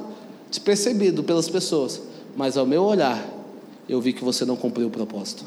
despercebido 0.51 1.23
pelas 1.25 1.49
pessoas. 1.49 2.01
Mas 2.37 2.57
ao 2.57 2.67
meu 2.67 2.83
olhar, 2.83 3.27
eu 3.89 4.01
vi 4.01 4.13
que 4.13 4.25
você 4.25 4.45
não 4.45 4.57
cumpriu 4.57 4.89
o 4.89 4.91
propósito. 4.91 5.45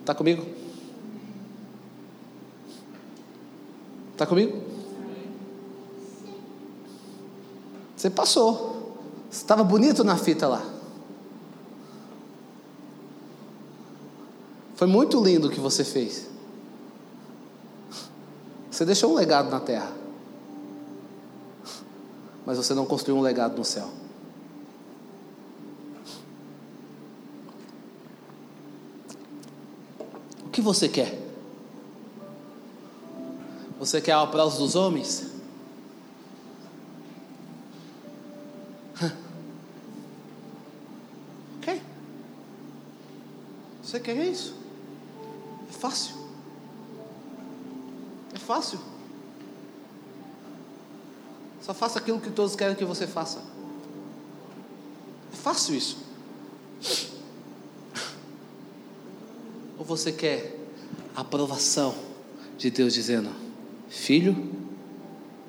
Está 0.00 0.14
comigo? 0.14 0.44
Está 4.12 4.26
comigo? 4.26 4.79
Você 8.00 8.08
passou. 8.08 8.96
Estava 9.30 9.62
bonito 9.62 10.02
na 10.02 10.16
fita 10.16 10.48
lá. 10.48 10.64
Foi 14.74 14.86
muito 14.86 15.22
lindo 15.22 15.48
o 15.48 15.50
que 15.50 15.60
você 15.60 15.84
fez. 15.84 16.26
Você 18.70 18.86
deixou 18.86 19.12
um 19.12 19.14
legado 19.14 19.50
na 19.50 19.60
terra. 19.60 19.92
Mas 22.46 22.56
você 22.56 22.72
não 22.72 22.86
construiu 22.86 23.18
um 23.18 23.22
legado 23.22 23.58
no 23.58 23.64
céu. 23.66 23.90
O 30.46 30.48
que 30.48 30.62
você 30.62 30.88
quer? 30.88 31.20
Você 33.78 34.00
quer 34.00 34.16
o 34.16 34.20
aplauso 34.20 34.56
dos 34.56 34.74
homens? 34.74 35.38
Ok. 41.60 41.80
Você 43.90 43.98
quer 43.98 44.24
isso? 44.24 44.54
É 45.68 45.72
fácil. 45.72 46.14
É 48.32 48.38
fácil. 48.38 48.78
Só 51.60 51.74
faça 51.74 51.98
aquilo 51.98 52.20
que 52.20 52.30
todos 52.30 52.54
querem 52.54 52.76
que 52.76 52.84
você 52.84 53.04
faça. 53.08 53.42
É 55.32 55.36
fácil 55.36 55.74
isso. 55.74 55.96
Ou 59.76 59.84
você 59.84 60.12
quer 60.12 60.56
a 61.16 61.22
aprovação 61.22 61.92
de 62.56 62.70
Deus 62.70 62.94
dizendo: 62.94 63.30
Filho, 63.88 64.54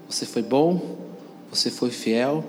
você 0.10 0.26
foi 0.26 0.42
bom, 0.42 0.98
você 1.52 1.70
foi 1.70 1.92
fiel 1.92 2.44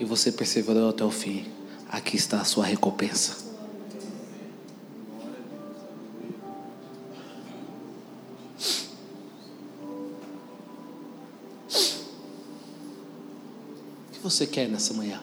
e 0.00 0.04
você 0.06 0.32
perseverou 0.32 0.88
até 0.88 1.04
o 1.04 1.10
fim. 1.10 1.46
Aqui 1.90 2.16
está 2.16 2.40
a 2.40 2.44
sua 2.44 2.64
recompensa. 2.64 3.55
Você 14.30 14.46
quer 14.46 14.68
nessa 14.68 14.92
manhã? 14.92 15.20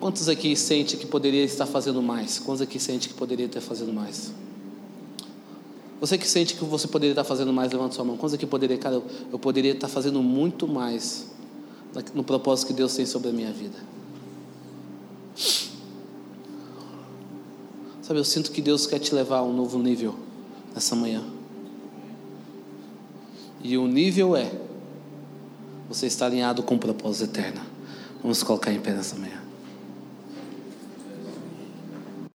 Quantos 0.00 0.28
aqui 0.28 0.56
sente 0.56 0.96
que 0.96 1.06
poderia 1.06 1.44
estar 1.44 1.66
fazendo 1.66 2.02
mais? 2.02 2.38
Quantos 2.38 2.62
aqui 2.62 2.80
sente 2.80 3.08
que 3.08 3.14
poderia 3.14 3.46
estar 3.46 3.60
fazendo 3.60 3.92
mais? 3.92 4.32
Você 6.00 6.16
que 6.16 6.26
sente 6.26 6.54
que 6.54 6.64
você 6.64 6.88
poderia 6.88 7.12
estar 7.12 7.24
fazendo 7.24 7.52
mais, 7.52 7.70
levanta 7.70 7.94
sua 7.94 8.04
mão. 8.04 8.16
Quantos 8.16 8.34
aqui 8.34 8.46
poderia, 8.46 8.78
cara, 8.78 8.94
eu, 8.96 9.04
eu 9.32 9.38
poderia 9.38 9.72
estar 9.72 9.88
fazendo 9.88 10.22
muito 10.22 10.66
mais 10.66 11.26
no 12.14 12.24
propósito 12.24 12.68
que 12.68 12.72
Deus 12.72 12.94
tem 12.94 13.04
sobre 13.04 13.28
a 13.28 13.32
minha 13.32 13.52
vida? 13.52 13.76
Sabe, 18.00 18.18
eu 18.18 18.24
sinto 18.24 18.50
que 18.50 18.62
Deus 18.62 18.86
quer 18.86 18.98
te 18.98 19.14
levar 19.14 19.38
a 19.38 19.42
um 19.42 19.52
novo 19.52 19.78
nível 19.78 20.16
nessa 20.74 20.96
manhã. 20.96 21.39
E 23.62 23.76
o 23.76 23.86
nível 23.86 24.36
é 24.36 24.50
você 25.88 26.06
está 26.06 26.26
alinhado 26.26 26.62
com 26.62 26.76
o 26.76 26.78
propósito 26.78 27.24
eterno. 27.30 27.60
Vamos 28.22 28.42
colocar 28.42 28.72
em 28.72 28.80
pé 28.80 28.92
nessa 28.92 29.16
manhã. 29.16 29.49